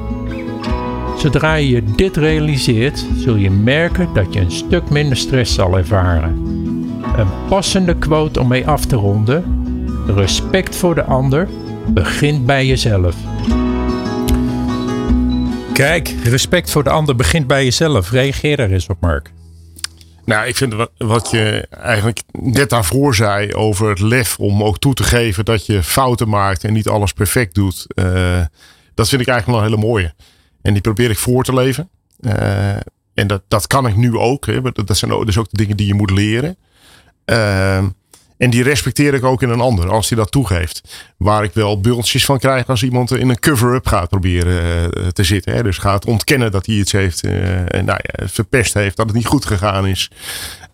[1.19, 6.31] Zodra je dit realiseert, zul je merken dat je een stuk minder stress zal ervaren.
[7.17, 9.45] Een passende quote om mee af te ronden:
[10.07, 11.49] respect voor de ander
[11.87, 13.17] begint bij jezelf.
[15.73, 18.11] Kijk, respect voor de ander begint bij jezelf.
[18.11, 19.33] Reageer daar eens op, Mark.
[20.29, 24.79] Nou, ik vind wat, wat je eigenlijk net daarvoor zei over het lef om ook
[24.79, 27.87] toe te geven dat je fouten maakt en niet alles perfect doet.
[27.95, 28.41] eh,
[28.95, 30.15] dat vind ik eigenlijk wel een hele mooie.
[30.63, 31.89] En die probeer ik voor te leven.
[32.21, 32.77] Eh,
[33.15, 34.47] en dat, dat kan ik nu ook.
[34.47, 34.61] Hè.
[34.73, 36.57] Dat zijn dus ook de dingen die je moet leren.
[37.25, 37.87] Eh,
[38.39, 40.81] en die respecteer ik ook in een ander als hij dat toegeeft.
[41.17, 45.25] Waar ik wel bultjes van krijg als iemand in een cover-up gaat proberen eh, te
[45.25, 45.55] zitten.
[45.55, 45.63] Hè.
[45.63, 49.17] Dus gaat ontkennen dat hij iets heeft eh, en nou ja, verpest heeft, dat het
[49.17, 50.11] niet goed gegaan is.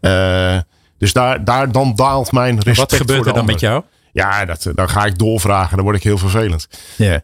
[0.00, 0.58] Eh,
[0.98, 3.54] dus daar, daar dan daalt mijn respect Wat gebeurt voor er dan ander.
[3.54, 3.82] met jou?
[4.12, 5.76] Ja, dat, dan ga ik doorvragen.
[5.76, 6.68] Dan word ik heel vervelend.
[6.96, 7.20] Ja.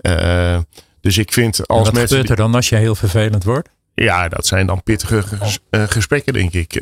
[1.00, 2.08] Dus ik vind als Wat mensen.
[2.08, 3.68] gebeurt er dan als je heel vervelend wordt?
[3.94, 6.74] Ja, dat zijn dan pittige ges- eh, gesprekken, denk ik.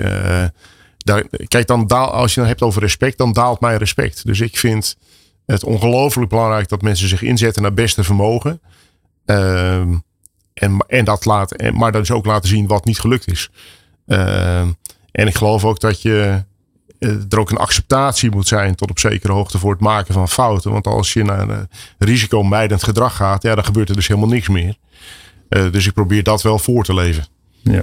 [1.48, 4.26] Kijk, dan daal, als je het hebt over respect, dan daalt mijn respect.
[4.26, 4.96] Dus ik vind
[5.46, 8.60] het ongelooflijk belangrijk dat mensen zich inzetten naar beste vermogen.
[9.24, 9.94] Ehm,
[10.54, 13.50] en, en dat laat, en, maar dat is ook laten zien wat niet gelukt is.
[14.06, 14.68] Ehm,
[15.12, 16.44] en ik geloof ook dat je
[16.98, 20.28] eh, er ook een acceptatie moet zijn tot op zekere hoogte voor het maken van
[20.28, 20.72] fouten.
[20.72, 21.58] Want als je naar eh,
[21.98, 24.76] risicomijdend gedrag gaat, ja, dan gebeurt er dus helemaal niks meer.
[25.48, 27.26] Eh, dus ik probeer dat wel voor te leven.
[27.62, 27.82] Ja.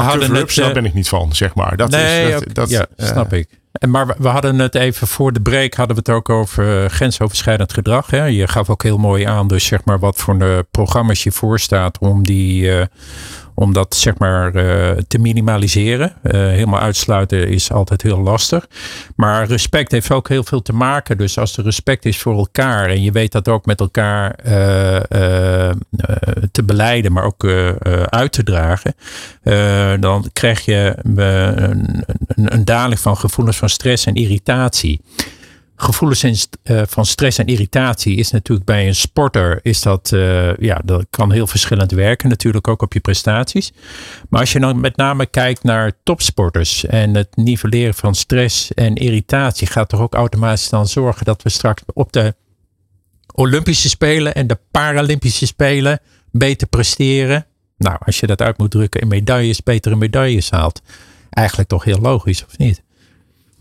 [0.00, 1.76] We hadden het, daar eh, ben ik niet van, zeg maar.
[1.76, 3.48] Dat nee, is, dat, dat, ja, eh, snap ik.
[3.72, 6.90] En maar we- hadden het even voor de break hadden we het ook over eh,
[6.90, 8.10] grensoverschrijdend gedrag.
[8.10, 8.24] Hè?
[8.24, 11.98] Je gaf ook heel mooi aan, dus zeg maar wat voor de programma's je voorstaat
[11.98, 12.70] om die,
[13.58, 16.12] om dat zeg maar eh, te minimaliseren.
[16.22, 18.66] Eh, helemaal uitsluiten is altijd heel lastig.
[19.14, 21.18] Maar respect heeft ook heel veel te maken.
[21.18, 25.70] Dus als er respect is voor elkaar en je weet dat ook met elkaar eh,
[26.52, 27.44] te beleiden, maar ook
[28.04, 28.94] uit te dragen,
[30.00, 35.00] dan krijg je een, een, een daling van gevoelens van stress en irritatie.
[35.78, 40.80] Gevoelens eh, van stress en irritatie is natuurlijk bij een sporter, is dat, eh, ja,
[40.84, 43.72] dat kan heel verschillend werken, natuurlijk ook op je prestaties.
[44.28, 48.94] Maar als je dan met name kijkt naar topsporters en het nivelleren van stress en
[48.94, 52.34] irritatie, gaat toch ook automatisch dan zorgen dat we straks op de
[53.32, 56.00] Olympische Spelen en de Paralympische Spelen
[56.30, 57.46] beter presteren.
[57.78, 60.82] Nou, als je dat uit moet drukken in medailles, betere medailles haalt.
[61.30, 62.84] Eigenlijk toch heel logisch, of niet?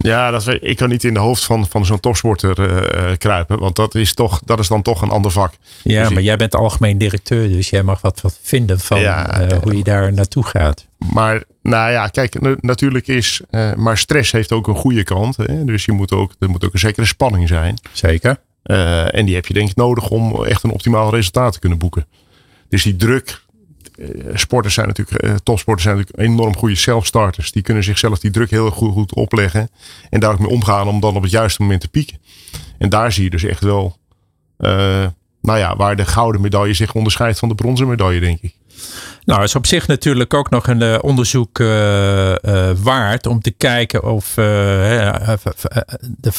[0.06, 3.18] Ja, dat, weet- ik kan niet in de hoofd van, van zo'n topsporter eh, eh,
[3.18, 3.60] kruipen.
[3.60, 5.53] Want dat is, toch, dat is dan toch een ander vak.
[5.84, 8.99] Ja, Dus ik- maar jij bent algemeen directeur, dus jij mag wat, wat vinden van
[8.99, 10.86] Ja, eh, hoe je daar naartoe gaat.
[11.14, 13.41] Maar nou ja, kijk, na- natuurlijk is.
[13.76, 15.38] maar stress heeft ook een goede kant.
[15.38, 15.66] Hè?
[15.66, 17.78] Dus je moet ook, er moet ook een zekere spanning zijn.
[17.91, 18.38] Zeker.
[19.12, 22.06] En die heb je denk ik nodig om echt een optimaal resultaat te kunnen boeken.
[22.70, 23.43] Dus die druk.
[23.98, 27.52] Eh, sporters zijn natuurlijk, eh, topsporters zijn natuurlijk enorm goede self-starters.
[27.52, 29.70] Die kunnen zichzelf die druk heel goed, goed opleggen.
[30.10, 32.18] En daar ook mee omgaan om dan op het juiste moment te pieken.
[32.78, 33.98] En daar zie je dus echt wel.
[34.58, 35.06] eh,
[35.41, 38.56] nou ja, waar de gouden medaille zich onderscheidt van de bronzen medaille, denk ik.
[39.26, 42.32] Nou, is op zich natuurlijk ook nog een eh, onderzoek eh,
[42.70, 45.38] eh, waard om te kijken of eh, eh, eh,
[46.18, 46.32] de,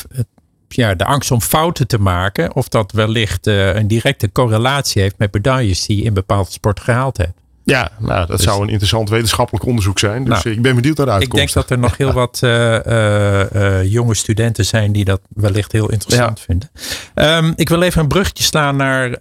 [0.69, 5.19] eh, de angst om fouten te maken, of dat wellicht eh, een directe correlatie heeft
[5.19, 7.41] met medailles die je in bepaalde sport gehaald hebt.
[7.69, 10.25] Ja, nou, dat Dus- zou een interessant wetenschappelijk onderzoek zijn.
[10.25, 11.45] Dus Nou, ik ben benieuwd naar de Ik uitkomst.
[11.55, 15.73] denk dat er nog heel wat eh, eh, eh, jonge studenten zijn die dat wellicht
[15.73, 16.71] heel interessant vinden.
[17.15, 19.21] Ehm, ik wil even een brugje slaan naar eh,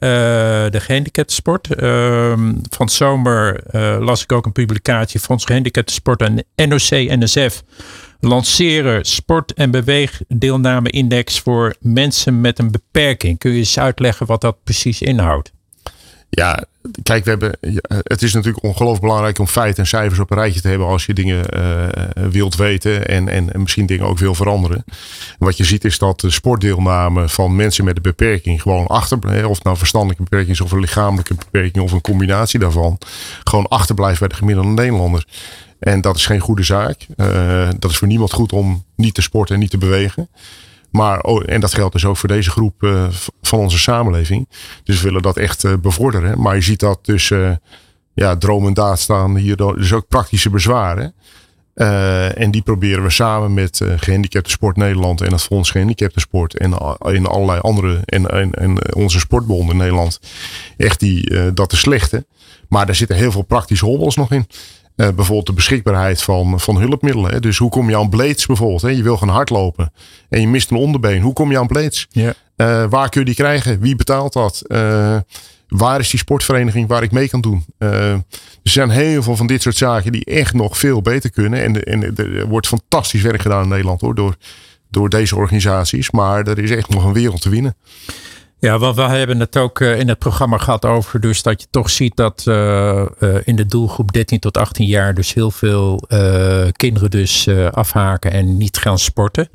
[0.71, 1.75] de gehandicaptensport.
[1.75, 7.63] Ehm, van zomer eh, las ik ook een publicatie van ons gehandicaptensport en NOC-NSF
[8.19, 13.37] lanceren sport- en beweegdeelname-index voor mensen met een beperking.
[13.37, 15.51] Kun je eens uitleggen wat dat precies inhoudt?
[16.29, 16.63] Ja,
[17.03, 20.37] kijk, we hebben, ja, het is natuurlijk ongelooflijk belangrijk om feiten en cijfers op een
[20.37, 21.87] rijtje te hebben als je dingen eh,
[22.29, 24.83] wilt weten en, en, en misschien dingen ook wil veranderen.
[25.39, 29.63] Wat je ziet is dat de sportdeelname van mensen met een beperking gewoon achter, of
[29.63, 32.97] nou verstandelijke beperking is of een lichamelijke beperking of een combinatie daarvan,
[33.43, 35.25] gewoon achterblijft bij de gemiddelde Nederlander.
[35.79, 37.07] En dat is geen goede zaak.
[37.15, 40.29] Eh, dat is voor niemand goed om niet te sporten en niet te bewegen.
[40.95, 43.07] Maar, oh, en dat geldt dus ook voor deze groep eh,
[43.41, 44.49] van onze samenleving.
[44.83, 46.41] Dus we willen dat echt eh, bevorderen.
[46.41, 47.61] Maar je ziet dat tussen
[48.13, 51.13] ja, droom en daad staan hier do- dus ook praktische bezwaren.
[51.73, 56.21] Eh, en die proberen we samen met eh Gehandicapten Sport Nederland en het Fonds Gehandicapten
[56.21, 56.71] Sport en
[57.01, 60.19] in allerlei andere en, en, en onze sportbonden in Nederland
[60.77, 62.25] echt die, eh, dat te slechten.
[62.69, 64.47] Maar daar zitten heel veel praktische hobbels nog in.
[64.95, 67.31] Eh, bijvoorbeeld de beschikbaarheid van, van hulpmiddelen.
[67.31, 67.39] Hè.
[67.39, 68.81] Dus hoe kom je aan blades bijvoorbeeld?
[68.81, 68.89] Hè?
[68.89, 69.91] Je wil gaan hardlopen
[70.29, 71.21] en je mist een onderbeen.
[71.21, 72.07] Hoe kom je aan blades?
[72.55, 73.79] Eh, waar kun je die krijgen?
[73.79, 74.61] Wie betaalt dat?
[74.67, 75.17] Eh,
[75.67, 77.65] waar is die sportvereniging waar ik mee kan doen?
[77.77, 78.23] Er
[78.63, 81.63] zijn heel veel van dit soort zaken die echt nog veel beter kunnen.
[81.63, 84.35] En, en er wordt fantastisch werk gedaan in Nederland hoor, door,
[84.89, 86.11] door deze organisaties.
[86.11, 87.75] Maar er is echt nog een wereld te winnen.
[88.59, 91.67] Ja, want we hebben het ook eh, in het programma gehad over dus dat je
[91.69, 93.05] toch ziet dat uh,
[93.43, 96.07] in de doelgroep 13 tot 18 jaar dus heel veel
[96.71, 99.49] kinderen dus afhaken en niet gaan sporten.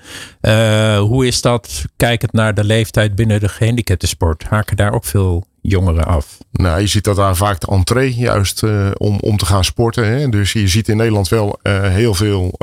[0.98, 4.44] hoe is dat kijkend naar de leeftijd binnen de gehandicaptensport?
[4.44, 6.38] Haken daar ook veel jongeren af?
[6.52, 8.62] Nou, je ziet dat daar vaak de entree juist
[8.96, 10.06] om, om te gaan sporten.
[10.06, 10.28] Hè?
[10.28, 12.58] Dus je ziet in Nederland wel heel veel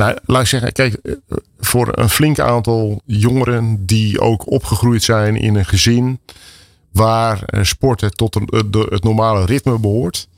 [0.00, 1.14] nou, laat ik zeggen, kijk, eh,
[1.58, 6.20] voor een flink aantal jongeren die ook opgegroeid zijn in een gezin
[6.92, 8.34] waar eh, sporten tot
[8.70, 10.28] het normale ritme behoort,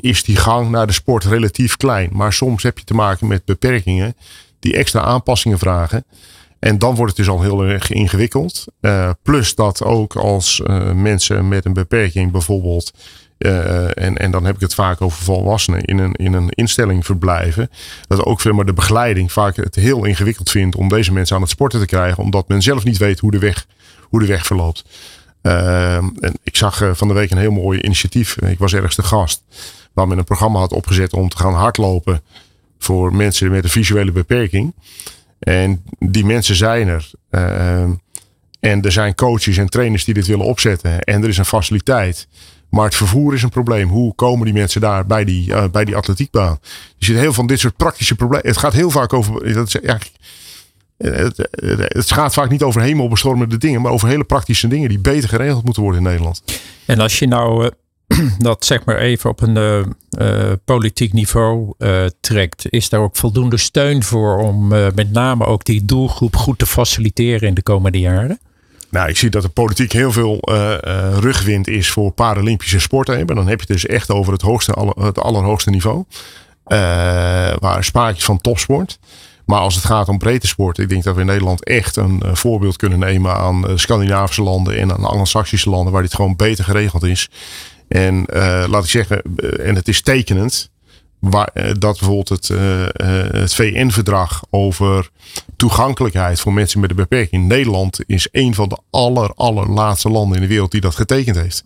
[0.00, 2.10] is die gang naar de sport relatief klein.
[2.12, 4.16] Maar soms heb je te maken met beperkingen
[4.58, 6.04] die extra aanpassingen vragen.
[6.58, 8.64] En dan wordt het dus al heel erg ingewikkeld.
[9.22, 10.62] Plus dat ook als
[10.94, 12.92] mensen met een beperking bijvoorbeeld
[13.38, 17.04] uh, en, en dan heb ik het vaak over volwassenen in een, in een instelling
[17.04, 17.70] verblijven.
[18.06, 21.42] Dat ook veel maar de begeleiding vaak het heel ingewikkeld vindt om deze mensen aan
[21.42, 22.22] het sporten te krijgen.
[22.22, 23.66] Omdat men zelf niet weet hoe de weg,
[24.02, 24.84] hoe de weg verloopt.
[25.42, 28.36] Uh, en ik zag uh, van de week een heel mooi initiatief.
[28.36, 29.42] Ik was ergens de gast.
[29.92, 32.20] Waar men een programma had opgezet om te gaan hardlopen.
[32.78, 34.74] Voor mensen met een visuele beperking.
[35.38, 37.10] En die mensen zijn er.
[37.30, 37.90] Ehm,
[38.60, 41.00] en er zijn coaches en trainers die dit willen opzetten.
[41.00, 42.28] En er is een faciliteit.
[42.76, 43.88] Maar het vervoer is een probleem.
[43.88, 46.58] Hoe komen die mensen daar bij die, uh, bij die atletiekbaan?
[46.96, 48.46] Je ziet heel van dit soort praktische problemen.
[48.46, 49.54] Het gaat heel vaak over.
[49.54, 50.12] Dat is eigenlijk,
[51.88, 55.64] het, gaat vaak niet over hemelbestormende dingen, maar over hele praktische dingen die beter geregeld
[55.64, 56.42] moeten worden in Nederland.
[56.86, 57.70] En als je nou
[58.38, 59.94] dat zeg maar even op een
[60.64, 61.74] politiek niveau
[62.20, 66.66] trekt, is daar ook voldoende steun voor om met name ook die doelgroep goed te
[66.66, 68.38] faciliteren in de komende jaren?
[68.96, 73.26] Nou, ik zie dat de politiek heel veel uh, uh, rugwind is voor Paralympische sporten.
[73.26, 75.96] Maar dan heb je het dus echt over het, hoogste, het allerhoogste niveau.
[75.98, 76.78] Uh,
[77.58, 78.98] waar sprake is van topsport.
[79.44, 82.22] Maar als het gaat om breedte sport, ik denk dat we in Nederland echt een
[82.32, 87.02] voorbeeld kunnen nemen aan Scandinavische landen en aan Anglo-Saxische landen, waar dit gewoon beter geregeld
[87.04, 87.30] is.
[87.88, 88.24] En
[88.68, 89.22] laat ik zeggen,
[89.62, 90.70] en het is tekenend,
[91.18, 92.84] waar, eh, dat bijvoorbeeld het, uh,
[93.40, 95.10] het VN-verdrag over
[95.56, 97.48] toegankelijkheid voor mensen met een beperking.
[97.48, 101.64] Nederland is een van de aller, allerlaatste landen in de wereld die dat getekend heeft.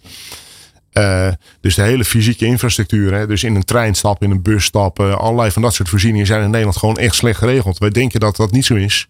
[1.60, 5.18] Dus de hele fysieke infrastructuur, hè, dus in een trein stappen, in een bus stappen,
[5.18, 7.78] allerlei van dat soort voorzieningen zijn in Nederland gewoon echt slecht geregeld.
[7.78, 9.08] Wij denken dat dat niet zo is,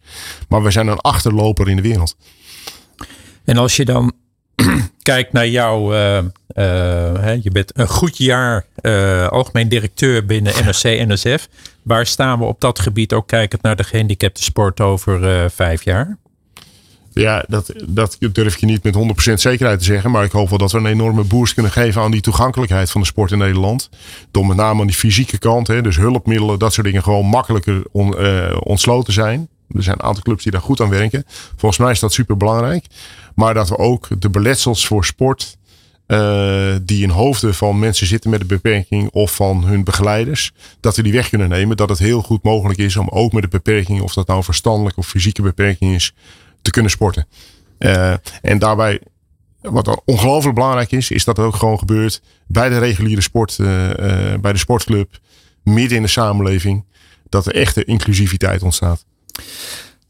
[0.49, 2.17] maar we zijn een achterloper in de wereld.
[3.45, 4.13] En als je dan
[5.03, 11.09] kijkt naar jou, uh, uh, je bent een goed jaar uh, algemeen directeur binnen NRC
[11.09, 11.49] NSF.
[11.83, 16.19] Waar staan we op dat gebied ook kijkend naar de gehandicapte sport over vijf jaar?
[17.13, 18.95] Ja, dat, dat durf je niet met
[19.31, 20.11] 100% zekerheid te zeggen.
[20.11, 23.01] Maar ik hoop wel dat we een enorme boost kunnen geven aan die toegankelijkheid van
[23.01, 23.91] de sport in Nederland.
[24.31, 27.83] Door met name aan die fysieke kant, hè, dus hulpmiddelen, dat soort dingen gewoon makkelijker
[27.93, 28.17] on,
[28.63, 29.49] ontsloten zijn.
[29.75, 31.25] Er zijn een aantal clubs die daar goed aan werken.
[31.57, 32.87] Volgens mij is dat super belangrijk.
[33.35, 35.59] Maar dat we ook de beletsels voor sport.
[36.07, 40.97] Uh, die in hoofden van mensen zitten met een beperking of van hun begeleiders, dat
[40.97, 41.77] we die weg kunnen nemen.
[41.77, 45.01] Dat het heel goed mogelijk is om ook met een beperking, of dat nou verstandelijke
[45.01, 46.15] of fysieke beperking is,
[46.63, 47.27] te kunnen sporten.
[47.79, 49.01] Uh, en daarbij,
[49.61, 53.67] wat ongelooflijk belangrijk is, is dat het ook gewoon gebeurt bij de reguliere sport, uh,
[54.41, 55.19] bij de sportclub,
[55.63, 56.85] midden in de samenleving,
[57.29, 59.05] dat er echte inclusiviteit ontstaat.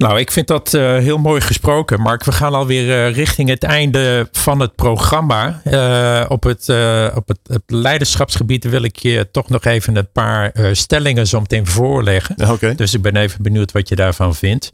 [0.00, 2.00] Nou, ik vind dat uh, heel mooi gesproken.
[2.00, 5.60] Mark, we gaan alweer uh, richting het einde van het programma.
[5.64, 6.68] Uh, op het,
[7.14, 11.66] op het, het, leiderschapsgebied wil ik je toch nog even een paar stellingen zo meteen
[11.66, 12.50] voorleggen.
[12.50, 12.74] Okay.
[12.74, 14.70] Dus ik ben even benieuwd wat je daarvan vindt.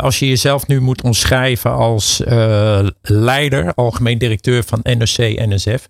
[0.00, 2.22] als je jezelf nu moet omschrijven als
[3.02, 5.88] leider, algemeen directeur van NOC-NSF.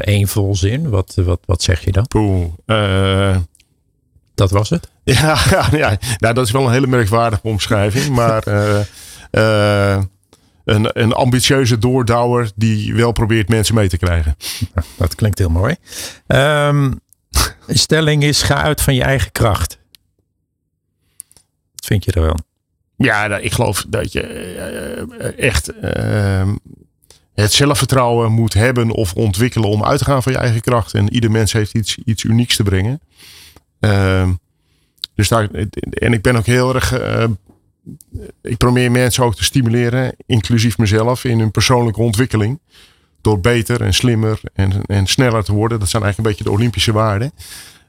[0.00, 2.06] één volzin, wat, wat, wat zeg je dan?
[2.06, 2.44] Poeh,
[4.36, 4.90] dat was het?
[5.04, 5.98] Ja, ja, ja.
[6.18, 8.14] Nou, dat is wel een hele merkwaardige omschrijving.
[8.14, 8.80] Maar uh,
[9.96, 10.02] uh,
[10.64, 14.36] een, een ambitieuze doordouwer die wel probeert mensen mee te krijgen.
[14.96, 15.76] Dat klinkt heel mooi.
[16.26, 17.00] Um,
[17.68, 19.78] stelling is: ga uit van je eigen kracht.
[21.74, 22.38] Wat vind je er wel?
[22.96, 24.22] Ja, nou, ik geloof dat je
[25.18, 26.54] uh, echt ehm,
[27.34, 30.94] het zelfvertrouwen moet hebben of ontwikkelen om uit te gaan van je eigen kracht.
[30.94, 33.00] En ieder mens heeft iets, iets unieks te brengen.
[33.80, 34.28] Uh,
[35.14, 35.48] dus daar,
[35.90, 37.00] en ik ben ook heel erg.
[37.00, 37.24] Uh,
[38.42, 42.60] ik probeer mensen ook te stimuleren, inclusief mezelf, in hun persoonlijke ontwikkeling.
[43.20, 45.78] Door beter en slimmer en, en sneller te worden.
[45.78, 47.32] Dat zijn eigenlijk een beetje de Olympische waarden.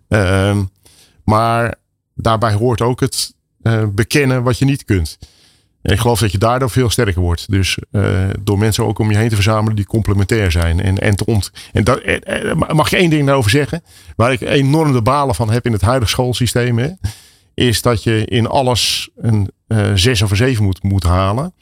[0.10, 0.58] Uh,
[1.24, 1.76] maar
[2.14, 5.18] daarbij hoort ook het uh, bekennen wat je niet kunt.
[5.94, 7.52] Ik geloof dat je daardoor veel sterker wordt.
[7.52, 10.82] Dus uh, door mensen ook om je heen te verzamelen die complementair zijn.
[10.82, 12.02] En, en, te ont en dat,
[12.74, 13.84] mag je één ding daarover zeggen?
[14.16, 16.98] Waar ik enorm de balen van heb in het huidige schoolsysteem.
[17.54, 21.54] Is dat je in alles een uh, zes of een zeven moet, moet halen.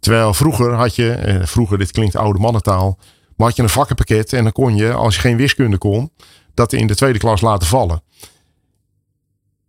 [0.00, 2.98] Terwijl vroeger had je, vroeger dit klinkt oude mannentaal.
[3.36, 6.10] Maar had je een vakkenpakket en dan kon je, als je geen wiskunde kon,
[6.54, 8.02] dat in de tweede klas laten vallen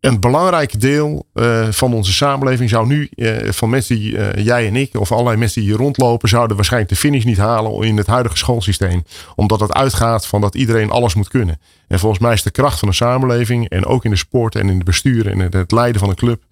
[0.03, 4.67] een belangrijk deel uh, van onze samenleving zou nu, uh, van mensen die uh, jij
[4.67, 7.97] en ik, of allerlei mensen die hier rondlopen, zouden waarschijnlijk de finish niet halen in
[7.97, 9.03] het huidige schoolsysteem.
[9.35, 11.59] Omdat het uitgaat van dat iedereen alles moet kunnen.
[11.87, 14.69] En volgens mij is de kracht van de samenleving, en ook in de sport en
[14.69, 16.43] in het bestuur en het leiden van een club,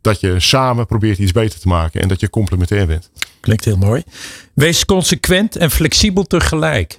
[0.00, 3.10] dat je samen probeert iets beter te maken en dat je complementair bent.
[3.40, 4.02] Klinkt heel mooi.
[4.54, 6.98] Wees consequent en flexibel tegelijk.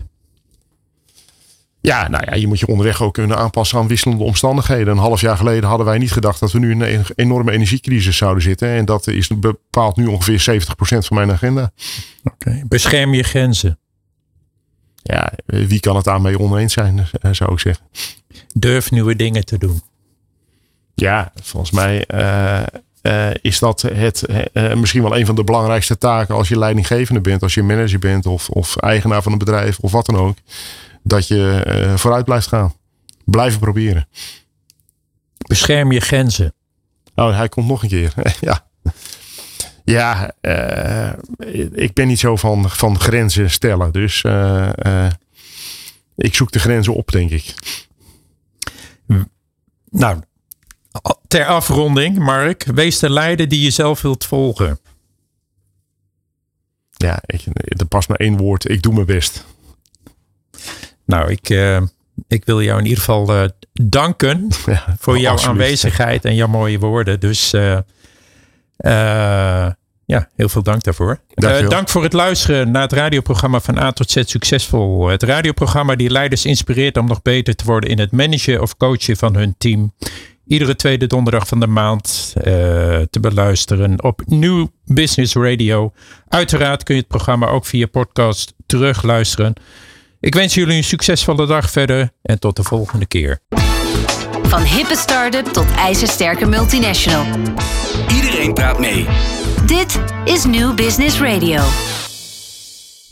[1.82, 4.88] Ja, nou ja, je moet je onderweg ook kunnen aanpassen aan wisselende omstandigheden.
[4.88, 8.18] Een half jaar geleden hadden wij niet gedacht dat we nu in een enorme energiecrisis
[8.18, 8.68] zouden zitten.
[8.68, 11.72] En dat is bepaalt nu ongeveer 70% van mijn agenda.
[12.24, 13.80] Oké, bescherm je grenzen.
[15.04, 17.86] Ja, wie kan het daarmee oneens zijn, eh, zou ik zeggen.
[18.54, 19.82] Durf nieuwe dingen te doen.
[20.96, 22.62] Ja, volgens mij uh,
[23.02, 24.24] uh, is dat het,
[24.54, 28.00] uh, misschien wel een van de belangrijkste taken als je leidinggevende bent, als je manager
[28.00, 30.38] bent of, of eigenaar van een bedrijf of wat dan ook
[31.04, 32.74] dat je uh, vooruit blijft gaan.
[33.26, 34.08] Blijven proberen.
[35.38, 36.54] Bescherm je grenzen.
[37.16, 38.14] Oh, hij komt nog een keer.
[38.40, 38.70] ja.
[39.84, 41.12] Ja, uh,
[41.72, 43.92] ik ben niet zo van, van grenzen stellen.
[43.92, 45.10] Dus uh,
[46.16, 47.54] ik zoek de grenzen op, denk ik.
[49.90, 50.22] Nou,
[51.28, 52.64] ter afronding, Mark.
[52.64, 54.80] Wees de leider die je zelf wilt volgen.
[56.92, 58.70] Ja, ik, er past maar één woord.
[58.70, 59.46] Ik doe mijn best.
[61.12, 61.82] Nou, ik, uh,
[62.28, 63.44] ik wil jou in ieder geval uh,
[63.74, 65.62] danken ja, voor jouw absoluut.
[65.62, 67.20] aanwezigheid en jouw mooie woorden.
[67.20, 67.78] Dus uh,
[70.06, 71.20] ja, heel veel dank daarvoor.
[71.70, 75.08] dank voor het luisteren naar het radioprogramma van A tot Z Succesvol.
[75.08, 79.18] Het radioprogramma die leiders inspireert om nog beter te worden in het managen of coachen
[79.18, 79.94] van hun team.
[80.48, 82.34] Iedere tweede donderdag van de maand
[83.10, 85.94] te beluisteren op New Business Radio.
[86.28, 89.54] Uiteraard kun je het programma ook via podcast terugluisteren.
[90.22, 93.40] Ik wens jullie een succesvolle dag verder en tot de volgende keer.
[94.44, 97.26] Van hippe start-up tot ijzersterke multinational.
[98.16, 99.06] Iedereen praat mee.
[99.66, 101.62] Dit is New Business Radio.